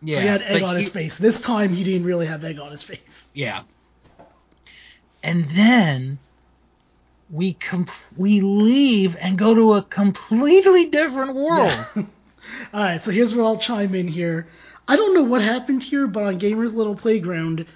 yeah, 0.00 0.14
so 0.16 0.20
he 0.20 0.26
had 0.28 0.42
egg 0.42 0.62
on 0.62 0.74
he- 0.76 0.80
his 0.82 0.88
face. 0.90 1.18
This 1.18 1.40
time 1.40 1.74
he 1.74 1.82
didn't 1.82 2.06
really 2.06 2.26
have 2.26 2.44
egg 2.44 2.60
on 2.60 2.70
his 2.70 2.84
face. 2.84 3.26
Yeah. 3.34 3.62
And 5.22 5.44
then 5.44 6.18
we 7.30 7.52
com- 7.52 7.86
we 8.16 8.40
leave 8.40 9.16
and 9.20 9.38
go 9.38 9.54
to 9.54 9.72
a 9.74 9.82
completely 9.82 10.86
different 10.90 11.34
world. 11.34 11.72
Yeah. 11.94 12.02
All 12.72 12.80
right, 12.80 13.02
so 13.02 13.10
here's 13.10 13.34
where 13.34 13.44
I'll 13.44 13.58
chime 13.58 13.94
in 13.94 14.08
here. 14.08 14.46
I 14.88 14.96
don't 14.96 15.14
know 15.14 15.24
what 15.24 15.42
happened 15.42 15.82
here, 15.82 16.06
but 16.06 16.24
on 16.24 16.38
Gamer's 16.38 16.74
Little 16.74 16.96
Playground, 16.96 17.66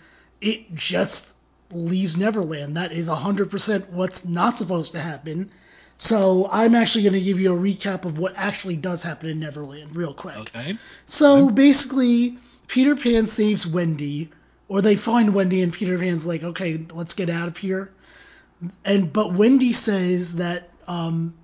it 0.40 0.74
just 0.74 1.36
leaves 1.70 2.16
Neverland. 2.16 2.76
That 2.76 2.92
is 2.92 3.08
100% 3.08 3.90
what's 3.90 4.26
not 4.26 4.56
supposed 4.58 4.92
to 4.92 5.00
happen. 5.00 5.50
So 5.96 6.48
I'm 6.50 6.74
actually 6.74 7.04
going 7.04 7.14
to 7.14 7.20
give 7.20 7.38
you 7.38 7.54
a 7.54 7.58
recap 7.58 8.04
of 8.04 8.18
what 8.18 8.34
actually 8.36 8.76
does 8.76 9.02
happen 9.02 9.28
in 9.28 9.40
Neverland 9.40 9.94
real 9.94 10.12
quick. 10.12 10.36
Okay. 10.36 10.76
So 11.06 11.50
basically, 11.50 12.38
Peter 12.66 12.96
Pan 12.96 13.26
saves 13.26 13.66
Wendy, 13.66 14.30
or 14.68 14.82
they 14.82 14.96
find 14.96 15.34
Wendy, 15.34 15.62
and 15.62 15.72
Peter 15.72 15.98
Pan's 15.98 16.26
like, 16.26 16.42
"Okay, 16.42 16.84
let's 16.92 17.14
get 17.14 17.30
out 17.30 17.48
of 17.48 17.56
here." 17.56 17.92
And 18.84 19.12
but 19.12 19.32
Wendy 19.32 19.72
says 19.72 20.36
that, 20.36 20.68
um, 20.88 21.34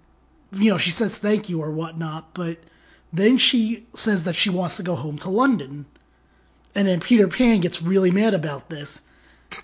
you 0.52 0.70
know, 0.70 0.78
she 0.78 0.90
says 0.90 1.18
thank 1.18 1.48
you 1.48 1.62
or 1.62 1.70
whatnot, 1.70 2.34
but 2.34 2.58
then 3.12 3.38
she 3.38 3.86
says 3.94 4.24
that 4.24 4.36
she 4.36 4.50
wants 4.50 4.78
to 4.78 4.82
go 4.82 4.94
home 4.94 5.18
to 5.18 5.30
London, 5.30 5.86
and 6.74 6.86
then 6.86 7.00
Peter 7.00 7.28
Pan 7.28 7.60
gets 7.60 7.82
really 7.82 8.10
mad 8.10 8.34
about 8.34 8.70
this 8.70 9.02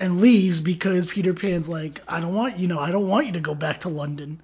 and 0.01 0.21
leaves 0.21 0.61
because 0.61 1.07
Peter 1.07 1.33
Pan's 1.33 1.69
like, 1.69 2.01
"I 2.09 2.21
don't 2.21 2.35
want 2.35 2.59
you 2.59 2.69
know, 2.69 2.79
I 2.79 2.90
don't 2.90 3.09
want 3.09 3.27
you 3.27 3.33
to 3.33 3.40
go 3.40 3.55
back 3.55 3.81
to 3.81 3.88
London." 3.88 4.40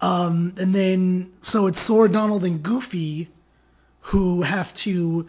Um, 0.00 0.54
and 0.58 0.74
then 0.74 1.32
so 1.40 1.66
it's 1.66 1.80
Sora, 1.80 2.08
Donald, 2.08 2.44
and 2.44 2.62
Goofy 2.62 3.28
who 4.00 4.42
have 4.42 4.72
to 4.74 5.26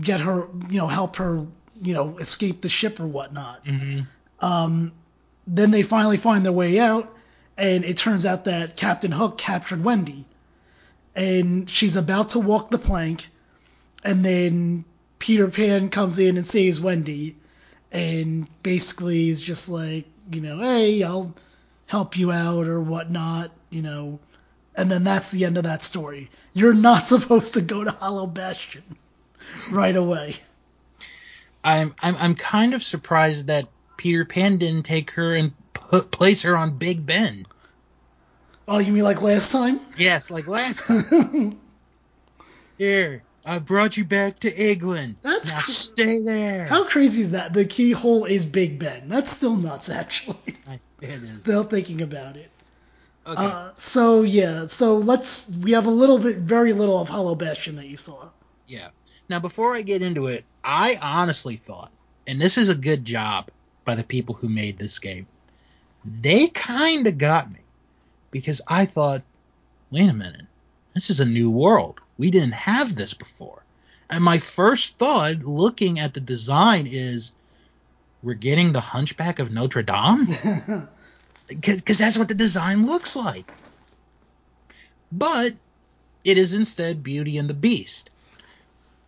get 0.00 0.20
her, 0.20 0.48
you 0.68 0.78
know, 0.78 0.86
help 0.86 1.16
her, 1.16 1.46
you 1.80 1.94
know, 1.94 2.18
escape 2.18 2.60
the 2.60 2.68
ship 2.68 3.00
or 3.00 3.06
whatnot. 3.06 3.66
hmm 3.66 4.00
Um, 4.40 4.92
then 5.46 5.70
they 5.70 5.82
finally 5.82 6.16
find 6.16 6.44
their 6.44 6.52
way 6.52 6.78
out, 6.78 7.12
and 7.56 7.84
it 7.84 7.96
turns 7.96 8.26
out 8.26 8.44
that 8.44 8.76
Captain 8.76 9.10
Hook 9.12 9.38
captured 9.38 9.84
Wendy, 9.84 10.24
and 11.14 11.68
she's 11.68 11.96
about 11.96 12.30
to 12.30 12.38
walk 12.38 12.70
the 12.70 12.78
plank, 12.78 13.28
and 14.04 14.24
then 14.24 14.84
Peter 15.18 15.48
Pan 15.48 15.88
comes 15.88 16.18
in 16.18 16.36
and 16.36 16.46
saves 16.46 16.80
Wendy, 16.80 17.36
and 17.92 18.46
basically 18.62 19.28
is 19.28 19.42
just 19.42 19.68
like, 19.68 20.06
you 20.32 20.40
know, 20.40 20.58
hey, 20.60 21.02
I'll 21.02 21.34
help 21.86 22.16
you 22.16 22.30
out 22.30 22.68
or 22.68 22.80
whatnot, 22.80 23.50
you 23.68 23.82
know. 23.82 24.20
And 24.76 24.90
then 24.90 25.02
that's 25.04 25.30
the 25.30 25.44
end 25.44 25.56
of 25.56 25.64
that 25.64 25.82
story. 25.82 26.30
You're 26.54 26.72
not 26.72 27.02
supposed 27.06 27.54
to 27.54 27.60
go 27.60 27.82
to 27.82 27.90
Hollow 27.90 28.26
Bastion 28.26 28.84
right 29.70 29.96
away. 29.96 30.36
I'm 31.64 31.94
I'm 32.02 32.16
I'm 32.16 32.34
kind 32.34 32.74
of 32.74 32.82
surprised 32.82 33.48
that 33.48 33.66
Peter 33.96 34.24
Pan 34.24 34.56
didn't 34.56 34.84
take 34.84 35.10
her 35.12 35.34
and 35.34 35.52
put, 35.72 36.10
place 36.10 36.42
her 36.42 36.56
on 36.56 36.78
Big 36.78 37.04
Ben. 37.04 37.44
Oh, 38.66 38.78
you 38.78 38.92
mean 38.92 39.04
like 39.04 39.20
last 39.20 39.52
time? 39.52 39.80
Yes, 39.96 40.30
like 40.30 40.46
last 40.46 40.86
time. 40.86 41.58
Here, 42.78 43.22
I 43.44 43.58
brought 43.58 43.96
you 43.96 44.04
back 44.04 44.38
to 44.40 44.70
England. 44.70 45.16
That's 45.22 45.50
now 45.50 45.58
cr- 45.58 45.70
stay 45.70 46.20
there. 46.20 46.64
How 46.64 46.84
crazy 46.84 47.20
is 47.22 47.32
that? 47.32 47.52
The 47.52 47.64
keyhole 47.66 48.24
is 48.24 48.46
Big 48.46 48.78
Ben. 48.78 49.08
That's 49.08 49.30
still 49.30 49.56
nuts, 49.56 49.90
actually. 49.90 50.36
I- 50.68 50.80
it 51.02 51.08
is. 51.10 51.42
Still 51.42 51.62
thinking 51.64 52.02
about 52.02 52.36
it. 52.36 52.50
Okay. 53.26 53.36
Uh, 53.38 53.70
so 53.74 54.22
yeah, 54.22 54.66
so 54.66 54.96
let's. 54.96 55.50
We 55.62 55.72
have 55.72 55.86
a 55.86 55.90
little 55.90 56.18
bit, 56.18 56.36
very 56.38 56.72
little 56.72 56.98
of 57.00 57.08
Hollow 57.08 57.34
Bastion 57.34 57.76
that 57.76 57.86
you 57.86 57.96
saw. 57.96 58.28
Yeah. 58.66 58.88
Now, 59.30 59.38
before 59.38 59.76
I 59.76 59.82
get 59.82 60.02
into 60.02 60.26
it, 60.26 60.44
I 60.64 60.98
honestly 61.00 61.54
thought, 61.54 61.92
and 62.26 62.40
this 62.40 62.58
is 62.58 62.68
a 62.68 62.74
good 62.74 63.04
job 63.04 63.48
by 63.84 63.94
the 63.94 64.02
people 64.02 64.34
who 64.34 64.48
made 64.48 64.76
this 64.76 64.98
game, 64.98 65.28
they 66.04 66.48
kind 66.48 67.06
of 67.06 67.16
got 67.16 67.48
me 67.48 67.60
because 68.32 68.60
I 68.66 68.86
thought, 68.86 69.22
wait 69.92 70.10
a 70.10 70.14
minute, 70.14 70.46
this 70.94 71.10
is 71.10 71.20
a 71.20 71.24
new 71.24 71.48
world. 71.48 72.00
We 72.18 72.32
didn't 72.32 72.54
have 72.54 72.96
this 72.96 73.14
before. 73.14 73.62
And 74.10 74.24
my 74.24 74.38
first 74.38 74.98
thought, 74.98 75.44
looking 75.44 76.00
at 76.00 76.12
the 76.12 76.20
design, 76.20 76.88
is 76.90 77.30
we're 78.24 78.34
getting 78.34 78.72
the 78.72 78.80
Hunchback 78.80 79.38
of 79.38 79.52
Notre 79.52 79.84
Dame? 79.84 80.26
Because 81.46 81.98
that's 81.98 82.16
what 82.16 82.28
the 82.28 82.34
design 82.34 82.86
looks 82.86 83.16
like. 83.16 83.44
But 85.10 85.50
it 86.22 86.38
is 86.38 86.54
instead 86.54 87.02
Beauty 87.02 87.38
and 87.38 87.50
the 87.50 87.54
Beast. 87.54 88.10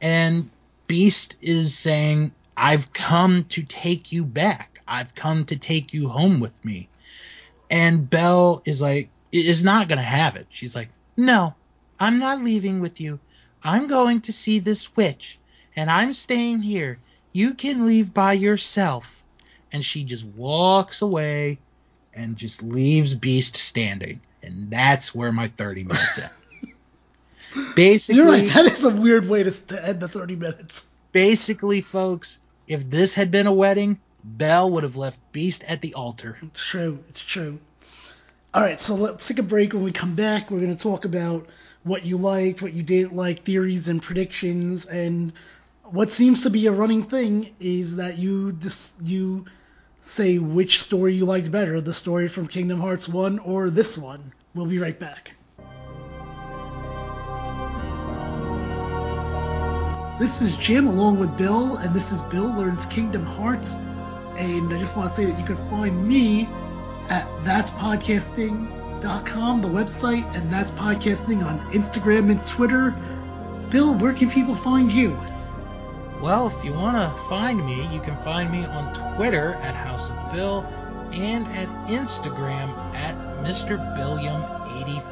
And 0.02 0.50
Beast 0.86 1.36
is 1.40 1.78
saying, 1.78 2.32
I've 2.56 2.92
come 2.92 3.44
to 3.44 3.62
take 3.62 4.12
you 4.12 4.26
back. 4.26 4.82
I've 4.86 5.14
come 5.14 5.46
to 5.46 5.58
take 5.58 5.94
you 5.94 6.08
home 6.08 6.40
with 6.40 6.62
me. 6.64 6.88
And 7.70 8.10
Belle 8.10 8.60
is 8.66 8.82
like, 8.82 9.08
is 9.30 9.64
not 9.64 9.88
going 9.88 9.98
to 9.98 10.04
have 10.04 10.36
it. 10.36 10.46
She's 10.50 10.76
like, 10.76 10.90
no, 11.16 11.54
I'm 11.98 12.18
not 12.18 12.42
leaving 12.42 12.80
with 12.80 13.00
you. 13.00 13.20
I'm 13.62 13.86
going 13.86 14.22
to 14.22 14.32
see 14.32 14.58
this 14.58 14.94
witch, 14.96 15.38
and 15.76 15.88
I'm 15.88 16.12
staying 16.12 16.62
here. 16.62 16.98
You 17.30 17.54
can 17.54 17.86
leave 17.86 18.12
by 18.12 18.32
yourself. 18.32 19.22
and 19.72 19.84
she 19.84 20.04
just 20.04 20.24
walks 20.24 21.02
away 21.02 21.58
and 22.14 22.36
just 22.36 22.62
leaves 22.62 23.14
Beast 23.14 23.56
standing. 23.56 24.20
And 24.42 24.70
that's 24.70 25.14
where 25.14 25.32
my 25.32 25.48
30 25.48 25.84
minutes. 25.84 26.41
Basically, 27.76 28.22
You're 28.22 28.30
right. 28.30 28.48
That 28.54 28.66
is 28.66 28.84
a 28.84 28.94
weird 28.94 29.28
way 29.28 29.42
to, 29.42 29.66
to 29.68 29.84
end 29.84 30.00
the 30.00 30.08
30 30.08 30.36
minutes. 30.36 30.94
basically, 31.12 31.80
folks, 31.80 32.40
if 32.66 32.88
this 32.88 33.14
had 33.14 33.30
been 33.30 33.46
a 33.46 33.52
wedding, 33.52 34.00
Belle 34.24 34.70
would 34.72 34.84
have 34.84 34.96
left 34.96 35.20
Beast 35.32 35.64
at 35.68 35.80
the 35.80 35.94
altar. 35.94 36.38
It's 36.42 36.66
true. 36.66 37.04
It's 37.08 37.22
true. 37.22 37.58
All 38.54 38.62
right, 38.62 38.78
so 38.78 38.94
let's 38.94 39.26
take 39.26 39.38
a 39.38 39.42
break. 39.42 39.72
When 39.72 39.82
we 39.82 39.92
come 39.92 40.14
back, 40.14 40.50
we're 40.50 40.60
going 40.60 40.76
to 40.76 40.82
talk 40.82 41.04
about 41.04 41.46
what 41.84 42.04
you 42.04 42.18
liked, 42.18 42.62
what 42.62 42.72
you 42.72 42.82
didn't 42.82 43.14
like, 43.14 43.44
theories 43.44 43.88
and 43.88 44.00
predictions, 44.00 44.86
and 44.86 45.32
what 45.84 46.12
seems 46.12 46.42
to 46.42 46.50
be 46.50 46.66
a 46.66 46.72
running 46.72 47.04
thing 47.04 47.54
is 47.60 47.96
that 47.96 48.18
you 48.18 48.52
dis- 48.52 48.98
you 49.02 49.46
say 50.00 50.38
which 50.38 50.82
story 50.82 51.14
you 51.14 51.24
liked 51.24 51.50
better, 51.50 51.80
the 51.80 51.92
story 51.92 52.28
from 52.28 52.46
Kingdom 52.46 52.80
Hearts 52.80 53.08
1 53.08 53.38
or 53.40 53.70
this 53.70 53.96
one. 53.98 54.32
We'll 54.54 54.66
be 54.66 54.78
right 54.78 54.98
back. 54.98 55.34
This 60.22 60.38
is 60.40 60.56
Jim 60.56 60.86
along 60.86 61.18
with 61.18 61.36
Bill, 61.36 61.78
and 61.78 61.92
this 61.92 62.12
is 62.12 62.22
Bill 62.22 62.46
Learns 62.46 62.86
Kingdom 62.86 63.26
Hearts. 63.26 63.80
And 64.38 64.72
I 64.72 64.78
just 64.78 64.96
want 64.96 65.08
to 65.08 65.14
say 65.14 65.24
that 65.24 65.36
you 65.36 65.44
can 65.44 65.56
find 65.68 66.06
me 66.06 66.48
at 67.08 67.26
that'spodcasting.com, 67.42 69.60
the 69.60 69.68
website, 69.68 70.36
and 70.36 70.48
that's 70.48 70.70
podcasting 70.70 71.44
on 71.44 71.58
Instagram 71.72 72.30
and 72.30 72.40
Twitter. 72.40 72.94
Bill, 73.68 73.98
where 73.98 74.12
can 74.12 74.30
people 74.30 74.54
find 74.54 74.92
you? 74.92 75.18
Well, 76.20 76.46
if 76.46 76.64
you 76.64 76.72
want 76.72 76.98
to 76.98 77.08
find 77.24 77.66
me, 77.66 77.84
you 77.92 77.98
can 77.98 78.16
find 78.18 78.48
me 78.48 78.64
on 78.64 78.94
Twitter 79.16 79.54
at 79.54 79.74
House 79.74 80.08
of 80.08 80.32
Bill 80.32 80.64
and 81.12 81.48
at 81.48 81.66
Instagram 81.88 82.68
at 82.94 83.16
Mr. 83.42 83.76
Billiam85. 83.98 85.11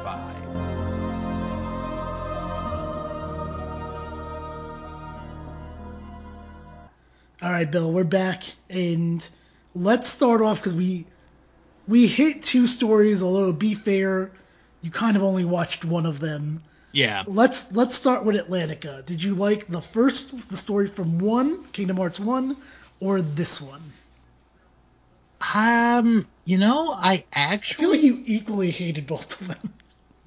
All 7.43 7.49
right, 7.49 7.69
Bill, 7.69 7.91
we're 7.91 8.03
back, 8.03 8.43
and 8.69 9.27
let's 9.73 10.07
start 10.07 10.41
off 10.41 10.57
because 10.57 10.75
we 10.75 11.07
we 11.87 12.05
hit 12.05 12.43
two 12.43 12.67
stories. 12.67 13.23
Although 13.23 13.47
to 13.47 13.57
be 13.57 13.73
fair, 13.73 14.29
you 14.83 14.91
kind 14.91 15.17
of 15.17 15.23
only 15.23 15.43
watched 15.43 15.83
one 15.83 16.05
of 16.05 16.19
them. 16.19 16.61
Yeah. 16.91 17.23
Let's 17.25 17.71
let's 17.75 17.95
start 17.95 18.25
with 18.25 18.35
Atlantica. 18.35 19.03
Did 19.03 19.23
you 19.23 19.33
like 19.33 19.65
the 19.65 19.81
first 19.81 20.49
the 20.51 20.55
story 20.55 20.85
from 20.85 21.17
one 21.17 21.63
Kingdom 21.69 21.97
Hearts 21.97 22.19
one 22.19 22.55
or 22.99 23.21
this 23.21 23.59
one? 23.59 23.81
Um, 25.55 26.27
you 26.45 26.59
know, 26.59 26.93
I 26.95 27.13
I 27.13 27.15
feel 27.17 27.53
actually 27.53 27.87
like 27.87 28.03
you 28.03 28.23
equally 28.23 28.69
hated 28.69 29.07
both 29.07 29.41
of 29.41 29.47
them. 29.47 29.73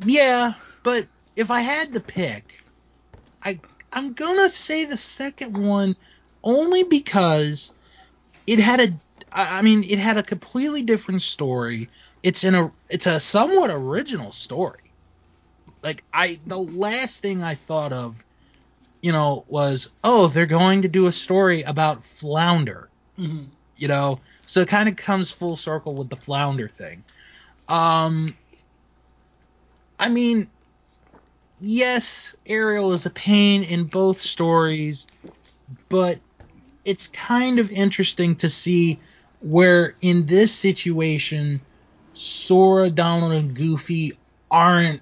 Yeah, 0.04 0.54
but 0.82 1.06
if 1.36 1.52
I 1.52 1.60
had 1.60 1.94
to 1.94 2.00
pick, 2.00 2.60
I 3.40 3.60
I'm 3.92 4.14
gonna 4.14 4.50
say 4.50 4.84
the 4.84 4.96
second 4.96 5.56
one 5.56 5.94
only 6.44 6.84
because 6.84 7.72
it 8.46 8.60
had 8.60 8.80
a 8.80 8.88
I 9.32 9.62
mean 9.62 9.84
it 9.84 9.98
had 9.98 10.18
a 10.18 10.22
completely 10.22 10.82
different 10.82 11.22
story. 11.22 11.88
It's 12.22 12.44
in 12.44 12.54
a 12.54 12.72
it's 12.90 13.06
a 13.06 13.20
somewhat 13.20 13.70
original 13.70 14.32
story. 14.32 14.92
Like 15.82 16.04
I 16.12 16.38
the 16.46 16.58
last 16.58 17.22
thing 17.22 17.42
I 17.42 17.56
thought 17.56 17.92
of, 17.92 18.24
you 19.02 19.12
know, 19.12 19.44
was 19.48 19.90
oh 20.04 20.28
they're 20.28 20.46
going 20.46 20.82
to 20.82 20.88
do 20.88 21.06
a 21.06 21.12
story 21.12 21.62
about 21.62 22.04
Flounder 22.04 22.90
hmm 23.16 23.44
you 23.76 23.88
know 23.88 24.20
so 24.46 24.60
it 24.60 24.68
kind 24.68 24.88
of 24.88 24.96
comes 24.96 25.32
full 25.32 25.56
circle 25.56 25.94
with 25.96 26.08
the 26.10 26.16
flounder 26.16 26.68
thing 26.68 27.02
um 27.68 28.34
i 29.98 30.08
mean 30.08 30.48
yes 31.60 32.36
ariel 32.46 32.92
is 32.92 33.06
a 33.06 33.10
pain 33.10 33.62
in 33.64 33.84
both 33.84 34.18
stories 34.20 35.06
but 35.88 36.18
it's 36.84 37.08
kind 37.08 37.58
of 37.58 37.70
interesting 37.72 38.36
to 38.36 38.48
see 38.48 38.98
where 39.40 39.94
in 40.00 40.26
this 40.26 40.52
situation 40.54 41.60
sora 42.12 42.90
donald 42.90 43.32
and 43.32 43.54
goofy 43.54 44.12
aren't 44.50 45.00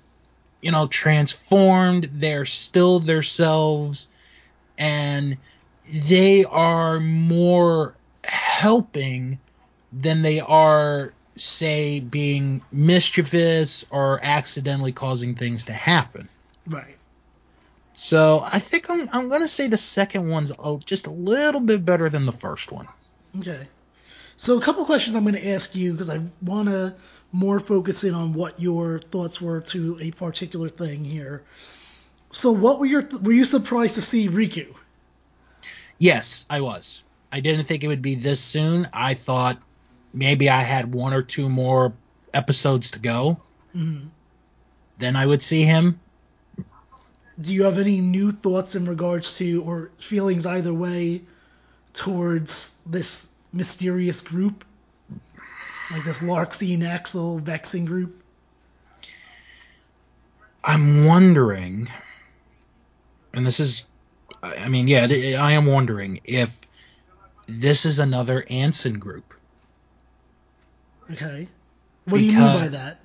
you 0.60 0.72
know 0.72 0.86
transformed 0.86 2.04
they're 2.12 2.44
still 2.44 2.98
themselves 3.00 4.08
and 4.78 5.36
they 6.08 6.44
are 6.44 7.00
more 7.00 7.94
helping 8.24 9.38
than 9.92 10.22
they 10.22 10.40
are 10.40 11.12
say 11.36 12.00
being 12.00 12.62
mischievous 12.70 13.84
or 13.90 14.20
accidentally 14.22 14.92
causing 14.92 15.34
things 15.34 15.66
to 15.66 15.72
happen 15.72 16.28
Right. 16.66 16.96
So 18.02 18.40
i 18.52 18.58
think 18.58 18.90
i'm, 18.90 19.08
I'm 19.12 19.28
going 19.28 19.40
to 19.42 19.48
say 19.48 19.68
the 19.68 19.76
second 19.78 20.28
one's 20.28 20.52
just 20.84 21.06
a 21.06 21.10
little 21.10 21.60
bit 21.60 21.84
better 21.84 22.08
than 22.10 22.26
the 22.26 22.32
first 22.46 22.72
one 22.72 22.88
Okay. 23.38 23.62
So 24.36 24.58
a 24.58 24.60
couple 24.60 24.84
questions 24.84 25.16
I'm 25.16 25.22
going 25.24 25.36
to 25.42 25.48
ask 25.56 25.74
you 25.74 25.92
because 25.92 26.10
I 26.10 26.18
want 26.42 26.68
to 26.68 26.94
more 27.32 27.58
focus 27.60 28.04
in 28.04 28.12
on 28.12 28.34
what 28.34 28.60
your 28.60 28.98
thoughts 28.98 29.40
were 29.40 29.60
to 29.72 29.98
a 30.02 30.10
particular 30.10 30.68
thing 30.68 31.02
here. 31.04 31.42
So 32.30 32.52
what 32.52 32.78
were 32.78 32.84
your 32.86 33.04
were 33.22 33.32
you 33.32 33.44
surprised 33.46 33.94
to 33.94 34.02
see 34.02 34.28
Riku? 34.28 34.66
yes 35.98 36.44
i 36.50 36.60
was 36.60 37.02
i 37.30 37.40
didn't 37.40 37.64
think 37.66 37.84
it 37.84 37.88
would 37.88 38.02
be 38.02 38.16
this 38.16 38.40
soon 38.40 38.86
i 38.92 39.14
thought 39.14 39.56
maybe 40.12 40.50
i 40.50 40.60
had 40.60 40.94
one 40.94 41.14
or 41.14 41.22
two 41.22 41.48
more 41.48 41.92
episodes 42.34 42.90
to 42.92 42.98
go 42.98 43.40
Mhm. 43.74 44.08
then 44.98 45.16
i 45.16 45.24
would 45.24 45.40
see 45.42 45.62
him 45.62 46.00
Do 47.40 47.54
you 47.54 47.64
have 47.64 47.78
any 47.78 48.00
new 48.00 48.30
thoughts 48.30 48.74
in 48.74 48.86
regards 48.86 49.38
to 49.38 49.62
or 49.62 49.90
feelings 49.98 50.46
either 50.46 50.72
way 50.72 51.22
towards 51.94 52.76
this 52.86 53.30
mysterious 53.52 54.22
group? 54.22 54.64
Like 55.90 56.04
this 56.04 56.22
Larxene 56.22 56.86
Axel 56.86 57.40
Vexen 57.40 57.86
group? 57.86 58.22
I'm 60.64 61.06
wondering, 61.06 61.88
and 63.34 63.46
this 63.46 63.60
is, 63.60 63.86
I 64.42 64.56
I 64.56 64.68
mean, 64.68 64.88
yeah, 64.88 65.06
I 65.40 65.52
am 65.52 65.66
wondering 65.66 66.20
if 66.24 66.60
this 67.46 67.84
is 67.84 67.98
another 67.98 68.42
Ansem 68.42 68.98
group. 68.98 69.34
Okay. 71.10 71.48
What 72.04 72.18
do 72.18 72.24
you 72.24 72.32
mean 72.32 72.40
by 72.40 72.68
that? 72.68 73.00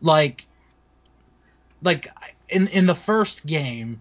Like, 0.00 0.46
like 1.82 2.08
in 2.48 2.68
in 2.68 2.86
the 2.86 2.94
first 2.94 3.44
game, 3.46 4.00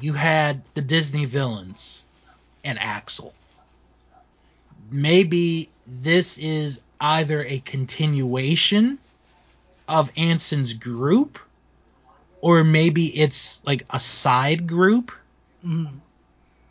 you 0.00 0.12
had 0.12 0.62
the 0.74 0.82
Disney 0.82 1.24
villains 1.24 2.02
and 2.64 2.78
Axel. 2.78 3.34
Maybe 4.90 5.68
this 5.86 6.38
is 6.38 6.82
either 7.00 7.42
a 7.44 7.58
continuation 7.60 8.98
of 9.88 10.12
Ansem's 10.14 10.74
group, 10.74 11.38
or 12.40 12.64
maybe 12.64 13.04
it's 13.06 13.60
like 13.64 13.84
a 13.90 13.98
side 13.98 14.66
group 14.66 15.12
Mhm. 15.64 16.00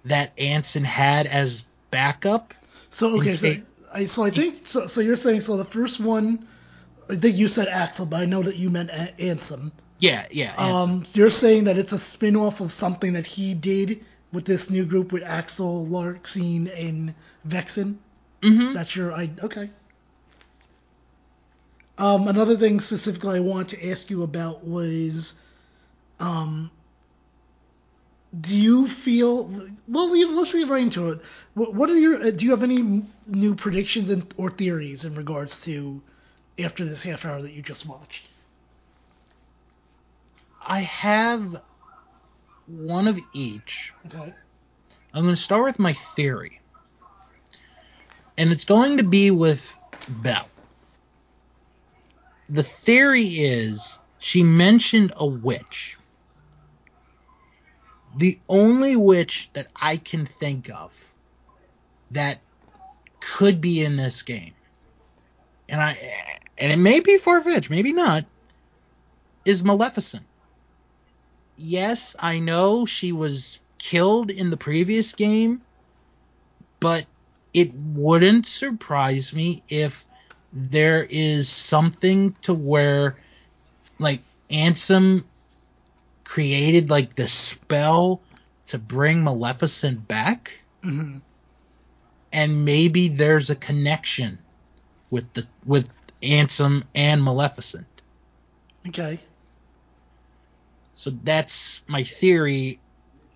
that 0.06 0.32
Anson 0.40 0.84
had 0.84 1.28
as 1.28 1.64
backup. 1.92 2.54
So 2.90 3.18
okay, 3.20 3.36
so 3.36 3.54
I 3.94 4.06
so 4.06 4.24
I 4.24 4.30
think 4.30 4.66
so. 4.66 4.88
So 4.88 5.02
you're 5.02 5.16
saying 5.16 5.42
so 5.42 5.58
the 5.58 5.66
first 5.66 6.00
one, 6.00 6.48
I 7.10 7.16
think 7.16 7.38
you 7.38 7.48
said 7.48 7.68
Axel, 7.68 8.06
but 8.06 8.22
I 8.22 8.26
know 8.26 8.44
that 8.44 8.56
you 8.56 8.70
meant 8.70 8.90
A- 8.92 9.14
Ansem. 9.20 9.72
Yeah, 10.00 10.26
yeah. 10.32 10.54
Um, 10.58 11.04
so 11.06 11.20
you're 11.20 11.30
saying 11.30 11.66
that 11.66 11.78
it's 11.78 11.94
a 11.94 12.00
spin-off 12.00 12.62
of 12.62 12.72
something 12.72 13.14
that 13.14 13.26
he 13.28 13.54
did 13.54 14.04
with 14.32 14.46
this 14.46 14.70
new 14.70 14.86
group 14.86 15.12
with 15.12 15.24
Axel, 15.24 15.86
Larxene, 15.88 16.70
and 16.88 17.14
Vexen. 17.48 17.98
Mhm. 18.42 18.74
That's 18.74 18.96
your 18.96 19.14
I 19.14 19.30
okay. 19.44 19.70
Um, 21.98 22.30
another 22.30 22.56
thing 22.56 22.80
specifically 22.80 23.38
I 23.38 23.42
want 23.42 23.70
to 23.70 23.90
ask 23.90 24.10
you 24.10 24.24
about 24.24 24.64
was, 24.64 25.38
um, 26.22 26.72
do 28.40 28.56
you 28.58 28.88
feel? 28.88 29.52
Well, 29.88 30.10
let's 30.36 30.54
get 30.54 30.70
right 30.70 30.84
into 30.84 31.10
it. 31.12 31.20
What, 31.56 31.74
what 31.74 31.90
are 31.90 31.98
your? 31.98 32.22
uh, 32.24 32.32
Do 32.32 32.46
you 32.46 32.52
have 32.52 32.64
any 32.64 33.04
new 33.28 33.56
predictions 33.56 34.12
and 34.12 34.24
or 34.38 34.50
theories 34.50 35.04
in 35.04 35.16
regards 35.16 35.66
to 35.66 36.02
after 36.58 36.86
this 36.86 37.04
half 37.04 37.26
hour 37.26 37.42
that 37.42 37.52
you 37.52 37.62
just 37.62 37.86
watched? 37.86 38.30
I 40.66 40.80
have 40.82 41.62
one 42.68 43.08
of 43.08 43.20
each. 43.34 43.94
Okay. 44.06 44.34
I'm 45.14 45.24
going 45.24 45.34
to 45.34 45.42
start 45.42 45.64
with 45.64 45.80
my 45.80 45.94
theory. 45.94 46.60
And 48.38 48.52
it's 48.52 48.66
going 48.66 48.98
to 48.98 49.04
be 49.04 49.32
with 49.32 49.78
Belle. 50.08 50.50
The 52.48 52.64
theory 52.64 53.24
is 53.24 54.00
she 54.20 54.44
mentioned 54.44 55.14
a 55.16 55.26
witch. 55.26 55.98
The 58.18 58.40
only 58.50 58.96
witch 58.96 59.50
that 59.54 59.68
I 59.76 59.98
can 59.98 60.26
think 60.26 60.70
of 60.70 61.12
that 62.12 62.40
could 63.20 63.62
be 63.62 63.84
in 63.84 63.98
this 63.98 64.24
game, 64.24 64.54
and 65.68 65.80
I 65.80 65.96
and 66.58 66.72
it 66.72 66.78
may 66.78 67.02
be 67.02 67.18
far 67.18 67.42
fetched, 67.42 67.70
maybe 67.70 67.94
not, 67.94 68.26
is 69.46 69.64
Maleficent. 69.64 70.26
Yes, 71.62 72.16
I 72.20 72.40
know 72.40 72.86
she 72.86 73.12
was 73.12 73.60
killed 73.78 74.32
in 74.32 74.50
the 74.50 74.58
previous 74.58 75.14
game, 75.14 75.62
but 76.80 77.06
it 77.54 77.74
wouldn't 77.76 78.48
surprise 78.48 79.34
me 79.34 79.62
if 79.70 80.06
there 80.54 81.06
is 81.10 81.50
something 81.50 82.34
to 82.42 82.54
where 82.54 83.18
like 84.00 84.22
Ansem 84.50 85.24
created 86.24 86.90
like 86.90 87.16
the 87.16 87.28
spell 87.28 88.22
to 88.68 88.78
bring 88.78 89.24
Maleficent 89.24 90.08
back. 90.08 90.64
hmm 90.82 91.18
and 92.32 92.66
maybe 92.66 93.08
there's 93.08 93.50
a 93.50 93.56
connection 93.56 94.38
with 95.10 95.32
the 95.34 95.48
with 95.66 95.90
Ansem 96.22 96.84
and 96.94 97.24
Maleficent. 97.24 97.88
Okay. 98.88 99.20
So 101.00 101.12
that's 101.12 101.82
my 101.88 102.04
theory, 102.04 102.82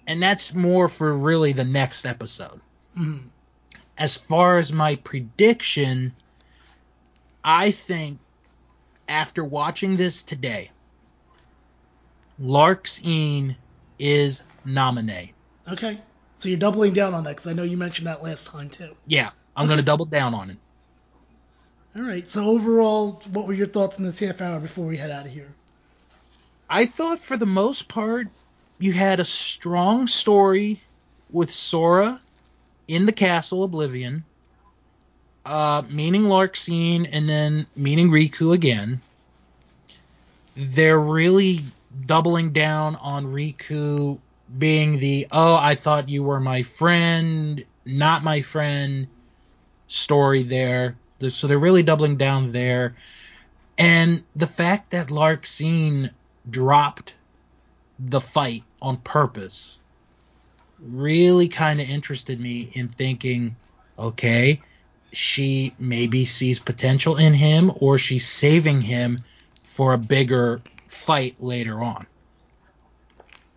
and 0.05 0.21
that's 0.21 0.53
more 0.53 0.89
for 0.89 1.13
really 1.13 1.53
the 1.53 1.63
next 1.63 2.05
episode. 2.05 2.59
hmm 2.93 3.19
As 3.97 4.17
far 4.17 4.57
as 4.57 4.73
my 4.73 4.97
prediction, 4.97 6.11
I 7.41 7.71
think 7.71 8.19
after 9.07 9.45
watching 9.45 9.95
this 9.95 10.23
today, 10.23 10.71
Larks 12.37 12.99
Larxene 12.99 13.55
is 13.97 14.43
Namine. 14.65 15.31
Okay. 15.65 15.97
So 16.35 16.49
you're 16.49 16.59
doubling 16.59 16.91
down 16.91 17.13
on 17.13 17.23
that 17.23 17.29
because 17.29 17.47
I 17.47 17.53
know 17.53 17.63
you 17.63 17.77
mentioned 17.77 18.07
that 18.07 18.21
last 18.21 18.47
time 18.47 18.69
too. 18.71 18.93
Yeah, 19.07 19.29
I'm 19.55 19.63
Okay. 19.63 19.69
gonna 19.69 19.83
double 19.83 20.03
down 20.03 20.33
on 20.33 20.49
it. 20.49 20.57
All 21.95 22.03
right. 22.03 22.27
So 22.27 22.43
overall, 22.43 23.21
what 23.31 23.47
were 23.47 23.53
your 23.53 23.67
thoughts 23.67 23.99
in 23.99 24.03
this 24.03 24.19
half 24.19 24.41
hour 24.41 24.59
before 24.59 24.85
we 24.85 24.97
head 24.97 25.11
out 25.11 25.23
of 25.25 25.31
here? 25.31 25.47
I 26.73 26.87
thought 26.87 27.19
for 27.19 27.37
the 27.37 27.45
most 27.45 27.87
part 27.87 28.29
you 28.79 28.93
had 28.93 29.19
a 29.19 29.25
strong 29.25 30.07
story 30.07 30.81
with 31.29 31.51
Sora 31.51 32.19
in 32.87 33.05
the 33.05 33.11
castle 33.11 33.63
Oblivion, 33.63 34.23
uh, 35.45 35.83
meaning 35.87 36.23
Larxene 36.23 37.07
and 37.11 37.29
then 37.29 37.67
meaning 37.75 38.09
Riku 38.09 38.55
again. 38.55 39.01
They're 40.57 40.99
really 40.99 41.59
doubling 42.07 42.53
down 42.53 42.95
on 42.95 43.27
Riku 43.27 44.19
being 44.57 44.97
the 44.97 45.27
oh 45.31 45.55
I 45.55 45.75
thought 45.75 46.09
you 46.09 46.23
were 46.23 46.39
my 46.39 46.63
friend, 46.63 47.63
not 47.85 48.23
my 48.23 48.41
friend 48.41 49.05
story 49.87 50.41
there. 50.41 50.95
So 51.29 51.45
they're 51.45 51.59
really 51.59 51.83
doubling 51.83 52.17
down 52.17 52.51
there. 52.51 52.95
And 53.77 54.23
the 54.35 54.47
fact 54.47 54.89
that 54.89 55.09
Larxene 55.09 56.09
dropped 56.49 57.15
the 57.99 58.21
fight 58.21 58.63
on 58.81 58.97
purpose 58.97 59.79
really 60.83 61.47
kind 61.47 61.79
of 61.79 61.89
interested 61.89 62.39
me 62.39 62.69
in 62.73 62.87
thinking, 62.87 63.55
okay, 63.97 64.59
she 65.11 65.73
maybe 65.79 66.25
sees 66.25 66.59
potential 66.59 67.17
in 67.17 67.33
him 67.33 67.71
or 67.79 67.97
she's 67.97 68.27
saving 68.27 68.81
him 68.81 69.17
for 69.63 69.93
a 69.93 69.97
bigger 69.97 70.61
fight 70.87 71.41
later 71.41 71.81
on. 71.81 72.05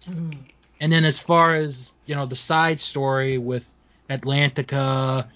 Mhm. 0.06 0.36
And 0.80 0.92
then 0.92 1.04
as 1.04 1.18
far 1.18 1.54
as, 1.54 1.92
you 2.04 2.14
know, 2.14 2.26
the 2.26 2.36
side 2.36 2.80
story 2.80 3.38
with 3.38 3.66
Atlantica 4.08 5.26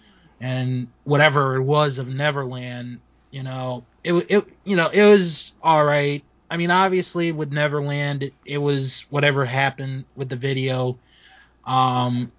and 0.40 0.88
whatever 1.04 1.56
it 1.56 1.62
was 1.62 1.98
of 1.98 2.08
Neverland, 2.08 3.00
you 3.30 3.42
know, 3.42 3.84
it 4.04 4.12
it 4.28 4.44
you 4.64 4.76
know, 4.76 4.88
it 4.92 5.02
was 5.02 5.52
all 5.62 5.84
right. 5.84 6.22
I 6.50 6.56
mean, 6.56 6.70
obviously 6.70 7.32
with 7.32 7.52
Neverland, 7.52 8.24
it, 8.24 8.34
it 8.44 8.58
was 8.58 9.06
whatever 9.10 9.44
happened 9.44 10.04
with 10.16 10.28
the 10.28 10.36
video. 10.36 10.98
Um 11.64 12.32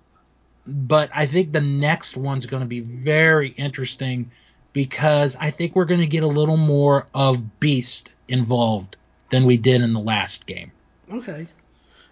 but 0.68 1.10
I 1.14 1.26
think 1.26 1.52
the 1.52 1.62
next 1.62 2.16
one's 2.16 2.46
going 2.46 2.62
to 2.62 2.68
be 2.68 2.82
very 2.82 3.50
interesting 3.50 4.32
because 4.74 5.36
I 5.36 5.50
think 5.50 5.76
we're 5.76 5.86
going 5.86 6.02
to 6.02 6.08
get 6.08 6.24
a 6.24 6.28
little 6.28 6.58
more 6.58 7.08
of 7.14 7.60
Beast 7.60 8.12
involved 8.28 8.98
than 9.30 9.46
we 9.46 9.58
did 9.58 9.82
in 9.82 9.94
the 9.94 10.00
last 10.00 10.46
game. 10.46 10.72
Okay. 11.12 11.48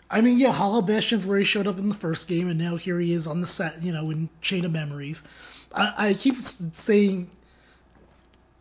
I 0.10 0.22
mean, 0.22 0.40
yeah, 0.40 0.52
Hollow 0.52 0.82
Bastion's 0.82 1.26
where 1.26 1.38
he 1.38 1.46
showed 1.46 1.68
up 1.68 1.78
in 1.78 1.88
the 1.88 1.96
first 1.96 2.28
game, 2.28 2.50
and 2.50 2.58
now 2.58 2.76
here 2.76 3.00
he 3.00 3.14
is 3.14 3.28
on 3.28 3.42
the 3.42 3.48
set, 3.48 3.84
you 3.84 3.94
know, 3.94 4.10
in 4.10 4.30
Chain 4.42 4.66
of 4.66 4.72
Memories. 4.72 5.24
I, 5.74 5.94
I 5.98 6.14
keep 6.16 6.36
saying, 6.36 7.30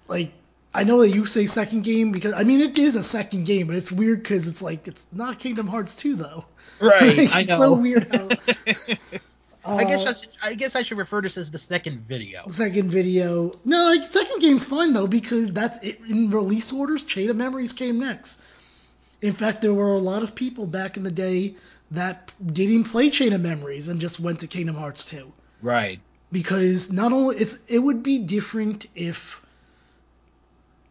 like, 0.08 0.32
I 0.78 0.84
know 0.84 1.00
that 1.00 1.10
you 1.14 1.24
say 1.24 1.46
second 1.46 1.82
game 1.82 2.12
because 2.12 2.32
I 2.32 2.44
mean 2.44 2.60
it 2.60 2.78
is 2.78 2.94
a 2.96 3.02
second 3.02 3.46
game, 3.46 3.66
but 3.66 3.74
it's 3.76 3.90
weird 3.90 4.22
because 4.22 4.46
it's 4.46 4.62
like 4.62 4.86
it's 4.86 5.06
not 5.12 5.38
Kingdom 5.40 5.66
Hearts 5.66 5.96
2 5.96 6.14
though. 6.14 6.44
Right, 6.80 7.02
I 7.34 7.40
it's 7.40 7.48
know. 7.58 7.74
so 7.74 7.74
weird 7.74 8.06
how. 8.14 8.28
I 9.66 9.84
guess 9.84 10.06
uh, 10.06 10.10
I, 10.10 10.12
should, 10.14 10.28
I 10.44 10.54
guess 10.54 10.76
I 10.76 10.82
should 10.82 10.96
refer 10.98 11.20
to 11.20 11.26
this 11.26 11.36
as 11.36 11.50
the 11.50 11.58
second 11.58 11.98
video. 12.00 12.46
second 12.48 12.90
video. 12.90 13.58
No, 13.64 13.88
like 13.88 14.04
second 14.04 14.40
game's 14.40 14.64
fine 14.64 14.92
though 14.92 15.08
because 15.08 15.52
that's 15.52 15.76
it, 15.86 16.00
in 16.08 16.30
release 16.30 16.72
orders. 16.72 17.02
Chain 17.04 17.28
of 17.28 17.36
Memories 17.36 17.72
came 17.72 17.98
next. 17.98 18.42
In 19.20 19.32
fact, 19.32 19.60
there 19.62 19.74
were 19.74 19.92
a 19.92 19.98
lot 19.98 20.22
of 20.22 20.34
people 20.36 20.66
back 20.66 20.96
in 20.96 21.02
the 21.02 21.10
day 21.10 21.56
that 21.90 22.32
didn't 22.44 22.84
play 22.84 23.10
Chain 23.10 23.32
of 23.32 23.40
Memories 23.40 23.88
and 23.88 24.00
just 24.00 24.20
went 24.20 24.40
to 24.40 24.46
Kingdom 24.46 24.76
Hearts 24.76 25.04
2 25.06 25.32
Right. 25.60 25.98
because 26.30 26.92
not 26.92 27.12
only 27.12 27.36
it's 27.36 27.58
it 27.66 27.80
would 27.80 28.02
be 28.04 28.18
different 28.20 28.86
if 28.94 29.42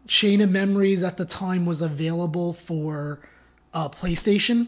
Chain 0.08 0.41
of 0.41 0.50
Memories 0.50 1.04
at 1.04 1.17
the 1.17 1.26
time 1.26 1.65
was 1.65 1.82
available 1.82 2.54
for 2.54 3.20
uh, 3.74 3.89
PlayStation, 3.89 4.67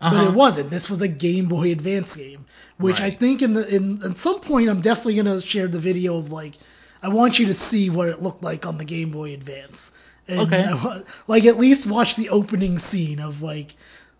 but 0.00 0.06
Uh-huh. 0.12 0.30
it 0.30 0.34
wasn't. 0.34 0.70
This 0.70 0.88
was 0.90 1.02
a 1.02 1.08
Game 1.08 1.46
Boy 1.46 1.72
Advance 1.72 2.16
game, 2.16 2.46
which 2.78 3.00
I 3.00 3.10
think 3.10 3.42
in 3.42 3.54
the 3.54 3.66
in 3.74 4.02
at 4.04 4.16
some 4.16 4.40
point 4.40 4.68
I'm 4.68 4.80
definitely 4.80 5.16
gonna 5.16 5.40
share 5.40 5.68
the 5.68 5.78
video 5.80 6.16
of 6.18 6.30
like 6.32 6.54
I 7.02 7.08
want 7.08 7.38
you 7.38 7.46
to 7.46 7.54
see 7.54 7.90
what 7.90 8.08
it 8.08 8.22
looked 8.22 8.42
like 8.42 8.66
on 8.66 8.78
the 8.78 8.84
Game 8.84 9.10
Boy 9.10 9.34
Advance. 9.34 9.92
And 10.28 10.40
Okay. 10.40 10.70
Like 11.26 11.44
at 11.44 11.56
least 11.58 11.90
watch 11.90 12.16
the 12.16 12.30
opening 12.30 12.78
scene 12.78 13.20
of 13.20 13.42
like 13.42 13.74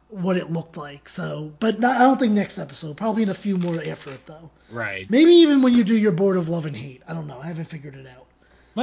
what 0.09 0.37
it 0.37 0.50
looked 0.52 0.76
like. 0.76 1.09
So, 1.09 1.52
but 1.59 1.81
not, 1.81 1.96
I 1.96 2.05
don't 2.05 2.18
think 2.18 2.33
next 2.33 2.59
episode. 2.59 2.96
Probably 2.96 3.22
in 3.24 3.29
a 3.29 3.35
few 3.35 3.57
more 3.57 3.81
after 3.87 4.11
it 4.11 4.24
though. 4.26 4.50
Right. 4.70 5.09
Maybe 5.11 5.33
even 5.33 5.62
when 5.62 5.72
you 5.74 5.85
do 5.85 5.96
your 5.96 6.12
board 6.12 6.37
of 6.37 6.48
love 6.48 6.64
and 6.66 6.76
hate. 6.76 7.02
I 7.09 7.12
don't 7.12 7.26
know. 7.26 7.40
I 7.40 7.46
haven't 7.48 7.64
figured 7.66 7.96
it 7.96 8.07
out. 8.07 8.26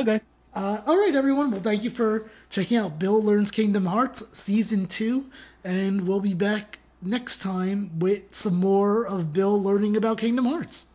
Okay. 0.01 0.19
Uh, 0.55 0.81
all 0.85 0.97
right, 0.97 1.15
everyone. 1.15 1.51
Well, 1.51 1.61
thank 1.61 1.83
you 1.83 1.89
for 1.89 2.29
checking 2.49 2.77
out 2.77 2.99
Bill 2.99 3.21
Learns 3.21 3.51
Kingdom 3.51 3.85
Hearts 3.85 4.37
Season 4.37 4.85
2. 4.85 5.25
And 5.63 6.07
we'll 6.07 6.19
be 6.19 6.33
back 6.35 6.77
next 7.01 7.41
time 7.41 7.99
with 7.99 8.33
some 8.33 8.55
more 8.59 9.05
of 9.05 9.33
Bill 9.33 9.61
learning 9.61 9.97
about 9.97 10.19
Kingdom 10.19 10.45
Hearts. 10.45 10.85